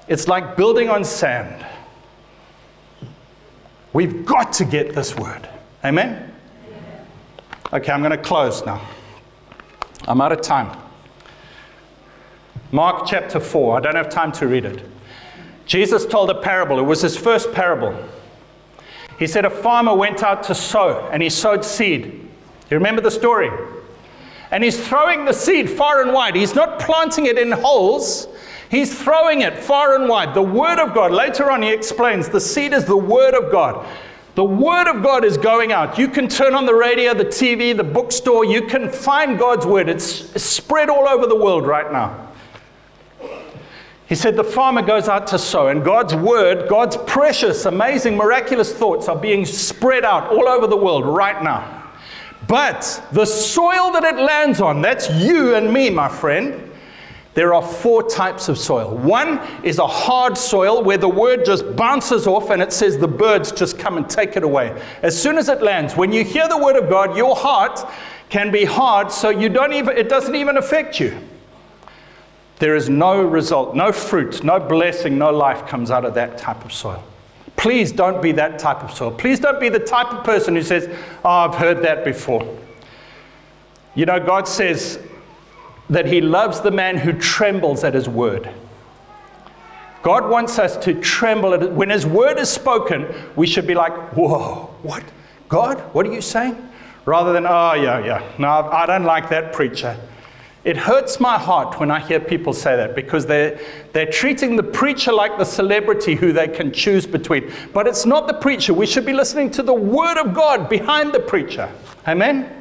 It's 0.08 0.28
like 0.28 0.56
building 0.56 0.90
on 0.90 1.04
sand. 1.04 1.66
We've 3.92 4.26
got 4.26 4.54
to 4.54 4.66
get 4.66 4.94
this 4.94 5.16
word. 5.16 5.50
Amen? 5.84 6.34
Okay, 7.74 7.92
I'm 7.92 8.02
going 8.02 8.12
to 8.12 8.18
close 8.18 8.66
now. 8.66 8.88
I'm 10.08 10.22
out 10.22 10.32
of 10.32 10.42
time. 10.42 10.78
Mark 12.72 13.08
chapter 13.08 13.40
4. 13.40 13.78
I 13.78 13.80
don't 13.80 13.96
have 13.96 14.10
time 14.10 14.32
to 14.34 14.48
read 14.48 14.66
it. 14.66 14.84
Jesus 15.66 16.06
told 16.06 16.30
a 16.30 16.36
parable. 16.36 16.80
It 16.80 16.84
was 16.84 17.02
his 17.02 17.18
first 17.18 17.52
parable. 17.52 17.98
He 19.18 19.28
said 19.28 19.46
a 19.46 19.50
farmer 19.50 19.96
went 19.96 20.24
out 20.24 20.44
to 20.44 20.56
sow 20.56 21.10
and 21.12 21.24
he 21.24 21.30
sowed 21.30 21.66
seed. 21.66 22.06
You 22.70 22.78
remember 22.78 23.02
the 23.02 23.12
story? 23.12 23.50
And 24.52 24.64
he's 24.64 24.88
throwing 24.88 25.26
the 25.26 25.34
seed 25.34 25.70
far 25.70 26.02
and 26.02 26.14
wide. 26.14 26.36
He's 26.36 26.56
not 26.56 26.80
planting 26.80 27.26
it 27.26 27.38
in 27.38 27.52
holes, 27.52 28.28
he's 28.70 28.98
throwing 29.02 29.42
it 29.42 29.58
far 29.58 29.96
and 29.96 30.08
wide. 30.08 30.34
The 30.34 30.42
Word 30.42 30.80
of 30.80 30.94
God, 30.94 31.12
later 31.12 31.52
on, 31.52 31.62
he 31.62 31.70
explains 31.70 32.30
the 32.30 32.40
seed 32.40 32.74
is 32.74 32.86
the 32.86 32.98
Word 32.98 33.34
of 33.34 33.52
God. 33.52 33.86
The 34.36 34.44
Word 34.44 34.88
of 34.88 35.02
God 35.02 35.26
is 35.26 35.36
going 35.36 35.72
out. 35.72 35.98
You 35.98 36.08
can 36.08 36.28
turn 36.28 36.54
on 36.54 36.68
the 36.68 36.76
radio, 36.76 37.16
the 37.16 37.26
TV, 37.26 37.76
the 37.76 37.84
bookstore. 37.84 38.46
You 38.46 38.68
can 38.68 38.88
find 38.88 39.40
God's 39.40 39.66
Word. 39.66 39.90
It's 39.90 40.06
spread 40.42 40.90
all 40.90 41.08
over 41.08 41.26
the 41.26 41.36
world 41.36 41.66
right 41.66 41.92
now. 41.92 42.27
He 44.08 44.16
said 44.16 44.38
the 44.38 44.44
farmer 44.44 44.82
goes 44.82 45.10
out 45.10 45.28
to 45.28 45.40
sow, 45.40 45.68
and 45.68 45.84
God's 45.84 46.16
word, 46.16 46.70
God's 46.70 46.96
precious, 46.96 47.66
amazing, 47.66 48.16
miraculous 48.16 48.74
thoughts 48.74 49.10
are 49.10 49.18
being 49.18 49.46
spread 49.46 50.06
out 50.06 50.32
all 50.32 50.48
over 50.48 50.66
the 50.66 50.78
world 50.78 51.06
right 51.06 51.44
now. 51.44 51.92
But 52.48 53.04
the 53.12 53.26
soil 53.26 53.92
that 53.92 54.06
it 54.06 54.16
lands 54.16 54.62
on, 54.62 54.82
that's 54.82 55.10
you 55.10 55.56
and 55.56 55.74
me, 55.74 55.90
my 55.90 56.08
friend. 56.08 56.64
There 57.34 57.54
are 57.54 57.62
four 57.62 58.10
types 58.10 58.50
of 58.50 58.58
soil. 58.58 58.98
One 58.98 59.40
is 59.62 59.78
a 59.78 59.86
hard 59.86 60.38
soil 60.38 60.82
where 60.82 60.98
the 60.98 61.10
word 61.10 61.46
just 61.46 61.76
bounces 61.76 62.26
off 62.26 62.50
and 62.50 62.64
it 62.64 62.74
says 62.74 62.98
the 62.98 63.08
birds 63.08 63.52
just 63.52 63.78
come 63.78 63.98
and 63.98 64.10
take 64.10 64.38
it 64.38 64.44
away. 64.44 64.82
As 65.04 65.22
soon 65.22 65.38
as 65.38 65.48
it 65.48 65.62
lands, 65.62 65.96
when 65.96 66.12
you 66.12 66.24
hear 66.24 66.48
the 66.48 66.58
word 66.58 66.78
of 66.78 66.90
God, 66.90 67.16
your 67.16 67.36
heart 67.36 67.88
can 68.30 68.52
be 68.52 68.66
hard 68.66 69.12
so 69.12 69.30
you 69.30 69.50
don't 69.50 69.74
even 69.74 69.96
it 69.96 70.10
doesn't 70.10 70.34
even 70.34 70.58
affect 70.58 71.00
you. 71.00 71.16
There 72.60 72.76
is 72.76 72.90
no 72.90 73.22
result, 73.22 73.76
no 73.76 73.92
fruit, 73.92 74.44
no 74.44 74.60
blessing, 74.60 75.18
no 75.18 75.32
life 75.32 75.68
comes 75.68 75.92
out 75.92 76.06
of 76.06 76.16
that 76.16 76.38
type 76.38 76.66
of 76.66 76.74
soil. 76.74 77.04
Please 77.56 77.92
don't 77.92 78.22
be 78.22 78.32
that 78.34 78.60
type 78.60 78.84
of 78.84 78.92
soil. 78.92 79.12
Please 79.12 79.40
don't 79.40 79.60
be 79.60 79.70
the 79.70 79.80
type 79.80 80.12
of 80.14 80.24
person 80.24 80.56
who 80.56 80.62
says, 80.62 80.88
Oh, 81.24 81.30
I've 81.30 81.56
heard 81.56 81.82
that 81.84 82.04
before. 82.04 82.58
You 83.96 84.06
know, 84.06 84.24
God 84.24 84.48
says 84.48 85.00
that 85.90 86.06
He 86.06 86.22
loves 86.22 86.62
the 86.62 86.72
man 86.72 86.98
who 86.98 87.14
trembles 87.14 87.84
at 87.84 87.94
His 87.94 88.08
word. 88.08 88.50
God 90.04 90.30
wants 90.30 90.60
us 90.60 90.78
to 90.86 90.94
tremble 90.94 91.54
at 91.54 91.64
it. 91.64 91.72
When 91.72 91.90
His 91.90 92.06
word 92.06 92.38
is 92.40 92.50
spoken, 92.50 93.08
we 93.36 93.48
should 93.48 93.68
be 93.68 93.76
like, 93.76 93.94
Whoa, 94.16 94.70
what? 94.84 95.04
God, 95.50 95.80
what 95.94 96.06
are 96.06 96.14
you 96.14 96.22
saying? 96.22 96.56
Rather 97.06 97.34
than, 97.34 97.46
Oh, 97.48 97.74
yeah, 97.74 98.04
yeah. 98.06 98.32
No, 98.38 98.50
I 98.50 98.86
don't 98.86 99.04
like 99.04 99.30
that 99.30 99.54
preacher. 99.54 99.98
It 100.68 100.76
hurts 100.76 101.22
my 101.22 101.40
heart 101.40 101.80
when 101.80 101.90
I 101.90 102.02
hear 102.02 102.20
people 102.20 102.52
say 102.52 102.76
that 102.76 102.94
because 102.94 103.26
they're, 103.26 103.58
they're 103.94 104.12
treating 104.12 104.58
the 104.58 104.64
preacher 104.64 105.14
like 105.14 105.38
the 105.38 105.46
celebrity 105.46 106.14
who 106.14 106.34
they 106.34 106.50
can 106.50 106.74
choose 106.74 107.08
between. 107.08 107.54
But 107.74 107.88
it's 107.88 108.06
not 108.06 108.28
the 108.28 108.34
preacher. 108.34 108.74
We 108.74 108.86
should 108.86 109.06
be 109.06 109.14
listening 109.14 109.50
to 109.52 109.64
the 109.64 109.74
word 109.74 110.18
of 110.18 110.34
God 110.34 110.68
behind 110.68 111.14
the 111.14 111.22
preacher. 111.22 111.72
Amen? 112.06 112.54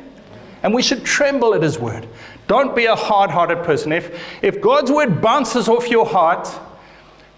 And 0.62 0.72
we 0.72 0.82
should 0.82 1.04
tremble 1.04 1.52
at 1.52 1.64
his 1.64 1.80
word. 1.80 2.06
Don't 2.46 2.76
be 2.76 2.84
a 2.84 2.94
hard 2.94 3.28
hearted 3.28 3.64
person. 3.64 3.90
If, 3.90 4.16
if 4.40 4.60
God's 4.60 4.92
word 4.92 5.20
bounces 5.20 5.68
off 5.68 5.90
your 5.90 6.06
heart, 6.06 6.48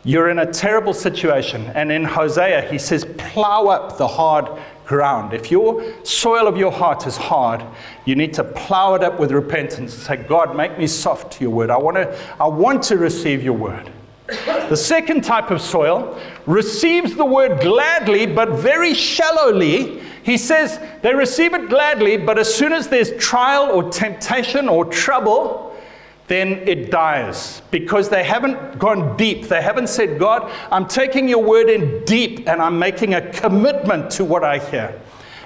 you're 0.08 0.30
in 0.30 0.38
a 0.38 0.50
terrible 0.50 0.94
situation. 0.94 1.66
And 1.74 1.92
in 1.92 2.02
Hosea, 2.02 2.62
he 2.62 2.78
says, 2.78 3.04
plow 3.18 3.66
up 3.66 3.98
the 3.98 4.08
hard 4.08 4.48
ground. 4.86 5.34
If 5.34 5.50
your 5.50 5.84
soil 6.02 6.46
of 6.46 6.56
your 6.56 6.72
heart 6.72 7.06
is 7.06 7.14
hard, 7.14 7.62
you 8.06 8.16
need 8.16 8.32
to 8.32 8.42
plow 8.42 8.94
it 8.94 9.02
up 9.02 9.20
with 9.20 9.32
repentance 9.32 9.94
and 9.94 10.02
say, 10.02 10.16
God, 10.16 10.56
make 10.56 10.78
me 10.78 10.86
soft 10.86 11.34
to 11.34 11.44
your 11.44 11.50
word. 11.50 11.68
I 11.68 11.76
want 11.76 11.98
to, 11.98 12.18
I 12.40 12.48
want 12.48 12.84
to 12.84 12.96
receive 12.96 13.42
your 13.42 13.52
word. 13.52 13.92
The 14.26 14.76
second 14.76 15.24
type 15.24 15.50
of 15.50 15.60
soil 15.60 16.18
receives 16.46 17.14
the 17.14 17.26
word 17.26 17.60
gladly, 17.60 18.24
but 18.24 18.52
very 18.52 18.94
shallowly. 18.94 20.00
He 20.22 20.38
says 20.38 20.80
they 21.02 21.14
receive 21.14 21.52
it 21.52 21.68
gladly, 21.68 22.16
but 22.16 22.38
as 22.38 22.52
soon 22.52 22.72
as 22.72 22.88
there's 22.88 23.14
trial 23.18 23.70
or 23.72 23.90
temptation 23.90 24.70
or 24.70 24.86
trouble, 24.86 25.67
then 26.28 26.68
it 26.68 26.90
dies 26.90 27.62
because 27.70 28.10
they 28.10 28.22
haven't 28.22 28.78
gone 28.78 29.16
deep. 29.16 29.48
They 29.48 29.62
haven't 29.62 29.88
said, 29.88 30.18
God, 30.18 30.52
I'm 30.70 30.86
taking 30.86 31.26
your 31.28 31.42
word 31.42 31.70
in 31.70 32.04
deep 32.04 32.46
and 32.46 32.60
I'm 32.60 32.78
making 32.78 33.14
a 33.14 33.32
commitment 33.32 34.10
to 34.12 34.24
what 34.24 34.44
I 34.44 34.58
hear. 34.58 35.00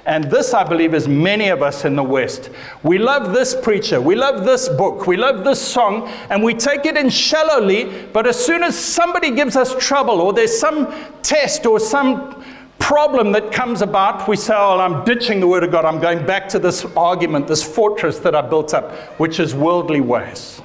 And 0.04 0.24
this, 0.24 0.52
I 0.52 0.64
believe, 0.64 0.94
is 0.94 1.06
many 1.06 1.48
of 1.48 1.62
us 1.62 1.84
in 1.84 1.94
the 1.94 2.02
West. 2.02 2.50
We 2.82 2.98
love 2.98 3.32
this 3.32 3.54
preacher, 3.54 4.00
we 4.00 4.16
love 4.16 4.44
this 4.44 4.68
book, 4.68 5.06
we 5.06 5.16
love 5.16 5.44
this 5.44 5.62
song, 5.62 6.08
and 6.28 6.42
we 6.42 6.54
take 6.54 6.86
it 6.86 6.96
in 6.96 7.08
shallowly. 7.08 8.08
But 8.12 8.26
as 8.26 8.44
soon 8.44 8.64
as 8.64 8.76
somebody 8.76 9.30
gives 9.30 9.54
us 9.54 9.76
trouble, 9.78 10.20
or 10.20 10.32
there's 10.32 10.58
some 10.58 10.92
test 11.22 11.66
or 11.66 11.78
some 11.78 12.44
problem 12.80 13.30
that 13.30 13.52
comes 13.52 13.80
about, 13.80 14.26
we 14.26 14.36
say, 14.36 14.54
Oh, 14.56 14.80
I'm 14.80 15.04
ditching 15.04 15.38
the 15.38 15.46
Word 15.46 15.62
of 15.62 15.70
God. 15.70 15.84
I'm 15.84 16.00
going 16.00 16.26
back 16.26 16.48
to 16.48 16.58
this 16.58 16.84
argument, 16.96 17.46
this 17.46 17.62
fortress 17.62 18.18
that 18.18 18.34
I 18.34 18.42
built 18.42 18.74
up, 18.74 18.90
which 19.20 19.38
is 19.38 19.54
worldly 19.54 20.00
ways. 20.00 20.60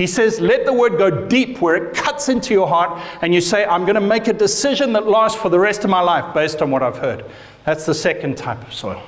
He 0.00 0.06
says, 0.06 0.40
let 0.40 0.64
the 0.64 0.72
word 0.72 0.96
go 0.96 1.10
deep 1.28 1.60
where 1.60 1.76
it 1.76 1.94
cuts 1.94 2.30
into 2.30 2.54
your 2.54 2.66
heart, 2.66 2.98
and 3.20 3.34
you 3.34 3.42
say, 3.42 3.66
I'm 3.66 3.82
going 3.82 3.96
to 3.96 4.00
make 4.00 4.28
a 4.28 4.32
decision 4.32 4.94
that 4.94 5.06
lasts 5.06 5.38
for 5.38 5.50
the 5.50 5.58
rest 5.58 5.84
of 5.84 5.90
my 5.90 6.00
life 6.00 6.32
based 6.32 6.62
on 6.62 6.70
what 6.70 6.82
I've 6.82 6.96
heard. 6.96 7.26
That's 7.66 7.84
the 7.84 7.92
second 7.92 8.38
type 8.38 8.66
of 8.66 8.72
soil. 8.72 9.02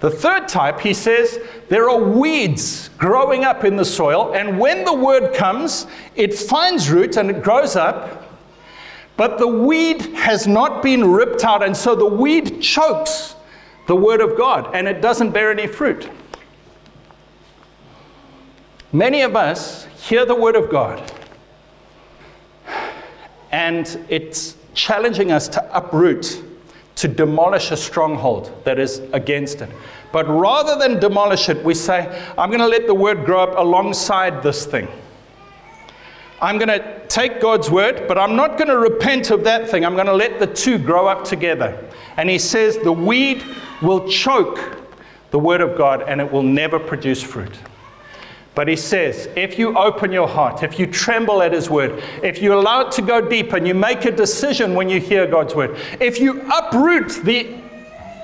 The 0.00 0.10
third 0.10 0.48
type, 0.48 0.80
he 0.80 0.92
says, 0.92 1.38
there 1.68 1.88
are 1.88 2.02
weeds 2.02 2.90
growing 2.98 3.44
up 3.44 3.62
in 3.62 3.76
the 3.76 3.84
soil, 3.84 4.34
and 4.34 4.58
when 4.58 4.84
the 4.84 4.92
word 4.92 5.32
comes, 5.34 5.86
it 6.16 6.34
finds 6.34 6.90
root 6.90 7.16
and 7.16 7.30
it 7.30 7.40
grows 7.44 7.76
up, 7.76 8.28
but 9.16 9.38
the 9.38 9.46
weed 9.46 10.02
has 10.16 10.48
not 10.48 10.82
been 10.82 11.12
ripped 11.12 11.44
out, 11.44 11.62
and 11.62 11.76
so 11.76 11.94
the 11.94 12.04
weed 12.04 12.60
chokes 12.60 13.36
the 13.86 13.94
word 13.94 14.20
of 14.20 14.36
God 14.36 14.74
and 14.74 14.88
it 14.88 15.00
doesn't 15.00 15.30
bear 15.30 15.52
any 15.52 15.68
fruit. 15.68 16.10
Many 18.96 19.20
of 19.20 19.36
us 19.36 19.84
hear 20.08 20.24
the 20.24 20.34
word 20.34 20.56
of 20.56 20.70
God, 20.70 21.12
and 23.52 23.86
it's 24.08 24.56
challenging 24.72 25.30
us 25.32 25.48
to 25.48 25.76
uproot, 25.76 26.42
to 26.94 27.06
demolish 27.06 27.70
a 27.70 27.76
stronghold 27.76 28.50
that 28.64 28.78
is 28.78 29.00
against 29.12 29.60
it. 29.60 29.68
But 30.12 30.26
rather 30.26 30.78
than 30.78 30.98
demolish 30.98 31.50
it, 31.50 31.62
we 31.62 31.74
say, 31.74 32.06
I'm 32.38 32.48
going 32.48 32.60
to 32.60 32.66
let 32.66 32.86
the 32.86 32.94
word 32.94 33.26
grow 33.26 33.42
up 33.42 33.58
alongside 33.58 34.42
this 34.42 34.64
thing. 34.64 34.88
I'm 36.40 36.56
going 36.56 36.68
to 36.68 37.06
take 37.08 37.38
God's 37.38 37.70
word, 37.70 38.08
but 38.08 38.16
I'm 38.16 38.34
not 38.34 38.56
going 38.56 38.68
to 38.68 38.78
repent 38.78 39.30
of 39.30 39.44
that 39.44 39.68
thing. 39.68 39.84
I'm 39.84 39.94
going 39.94 40.06
to 40.06 40.14
let 40.14 40.38
the 40.38 40.46
two 40.46 40.78
grow 40.78 41.06
up 41.06 41.22
together. 41.22 41.86
And 42.16 42.30
he 42.30 42.38
says 42.38 42.78
the 42.78 42.92
weed 42.92 43.44
will 43.82 44.08
choke 44.08 44.58
the 45.32 45.38
word 45.38 45.60
of 45.60 45.76
God 45.76 46.00
and 46.08 46.18
it 46.18 46.32
will 46.32 46.42
never 46.42 46.78
produce 46.78 47.22
fruit. 47.22 47.52
But 48.56 48.68
he 48.68 48.76
says, 48.76 49.28
if 49.36 49.58
you 49.58 49.76
open 49.76 50.10
your 50.10 50.26
heart, 50.26 50.62
if 50.62 50.78
you 50.78 50.86
tremble 50.86 51.42
at 51.42 51.52
his 51.52 51.68
word, 51.68 52.02
if 52.22 52.40
you 52.40 52.54
allow 52.54 52.86
it 52.86 52.92
to 52.92 53.02
go 53.02 53.20
deep 53.20 53.52
and 53.52 53.68
you 53.68 53.74
make 53.74 54.06
a 54.06 54.10
decision 54.10 54.74
when 54.74 54.88
you 54.88 54.98
hear 54.98 55.26
God's 55.26 55.54
word, 55.54 55.76
if 56.00 56.18
you 56.18 56.40
uproot 56.50 57.22
the, 57.22 57.54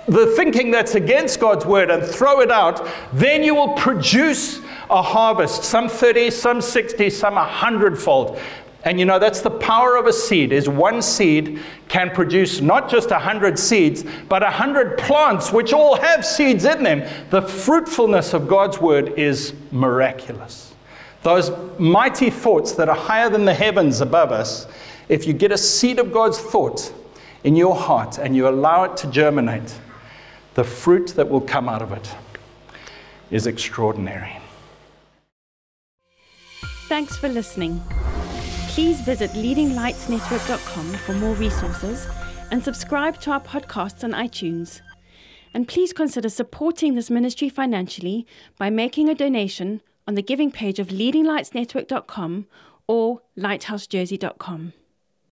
the 0.08 0.28
thinking 0.34 0.70
that's 0.70 0.94
against 0.94 1.38
God's 1.38 1.66
word 1.66 1.90
and 1.90 2.02
throw 2.02 2.40
it 2.40 2.50
out, 2.50 2.88
then 3.12 3.44
you 3.44 3.54
will 3.54 3.74
produce 3.74 4.60
a 4.88 5.02
harvest, 5.02 5.64
some 5.64 5.90
30, 5.90 6.30
some 6.30 6.62
60, 6.62 7.10
some 7.10 7.34
100 7.34 7.98
fold. 7.98 8.40
And 8.84 8.98
you 8.98 9.04
know, 9.04 9.18
that's 9.18 9.40
the 9.40 9.50
power 9.50 9.96
of 9.96 10.06
a 10.06 10.12
seed, 10.12 10.52
is 10.52 10.68
one 10.68 11.02
seed 11.02 11.60
can 11.88 12.10
produce 12.10 12.60
not 12.60 12.90
just 12.90 13.10
a 13.12 13.18
hundred 13.18 13.58
seeds, 13.58 14.04
but 14.28 14.42
a 14.42 14.50
hundred 14.50 14.98
plants 14.98 15.52
which 15.52 15.72
all 15.72 15.96
have 15.96 16.26
seeds 16.26 16.64
in 16.64 16.82
them. 16.82 17.08
The 17.30 17.42
fruitfulness 17.42 18.34
of 18.34 18.48
God's 18.48 18.80
word 18.80 19.18
is 19.18 19.54
miraculous. 19.70 20.74
Those 21.22 21.52
mighty 21.78 22.30
thoughts 22.30 22.72
that 22.72 22.88
are 22.88 22.96
higher 22.96 23.30
than 23.30 23.44
the 23.44 23.54
heavens 23.54 24.00
above 24.00 24.32
us, 24.32 24.66
if 25.08 25.26
you 25.26 25.32
get 25.32 25.52
a 25.52 25.58
seed 25.58 26.00
of 26.00 26.12
God's 26.12 26.38
thought 26.38 26.92
in 27.44 27.54
your 27.54 27.76
heart 27.76 28.18
and 28.18 28.34
you 28.34 28.48
allow 28.48 28.82
it 28.84 28.96
to 28.98 29.06
germinate, 29.08 29.78
the 30.54 30.64
fruit 30.64 31.08
that 31.16 31.28
will 31.28 31.40
come 31.40 31.68
out 31.68 31.82
of 31.82 31.92
it 31.92 32.08
is 33.30 33.46
extraordinary. 33.46 34.38
Thanks 36.88 37.16
for 37.16 37.28
listening. 37.28 37.80
Please 38.72 39.02
visit 39.02 39.30
leadinglightsnetwork.com 39.32 40.92
for 40.94 41.12
more 41.12 41.34
resources 41.34 42.06
and 42.50 42.64
subscribe 42.64 43.20
to 43.20 43.30
our 43.30 43.40
podcasts 43.40 44.02
on 44.02 44.12
iTunes. 44.12 44.80
And 45.52 45.68
please 45.68 45.92
consider 45.92 46.30
supporting 46.30 46.94
this 46.94 47.10
ministry 47.10 47.50
financially 47.50 48.26
by 48.56 48.70
making 48.70 49.10
a 49.10 49.14
donation 49.14 49.82
on 50.08 50.14
the 50.14 50.22
giving 50.22 50.50
page 50.50 50.78
of 50.78 50.88
leadinglightsnetwork.com 50.88 52.46
or 52.88 53.20
lighthousejersey.com. 53.36 54.72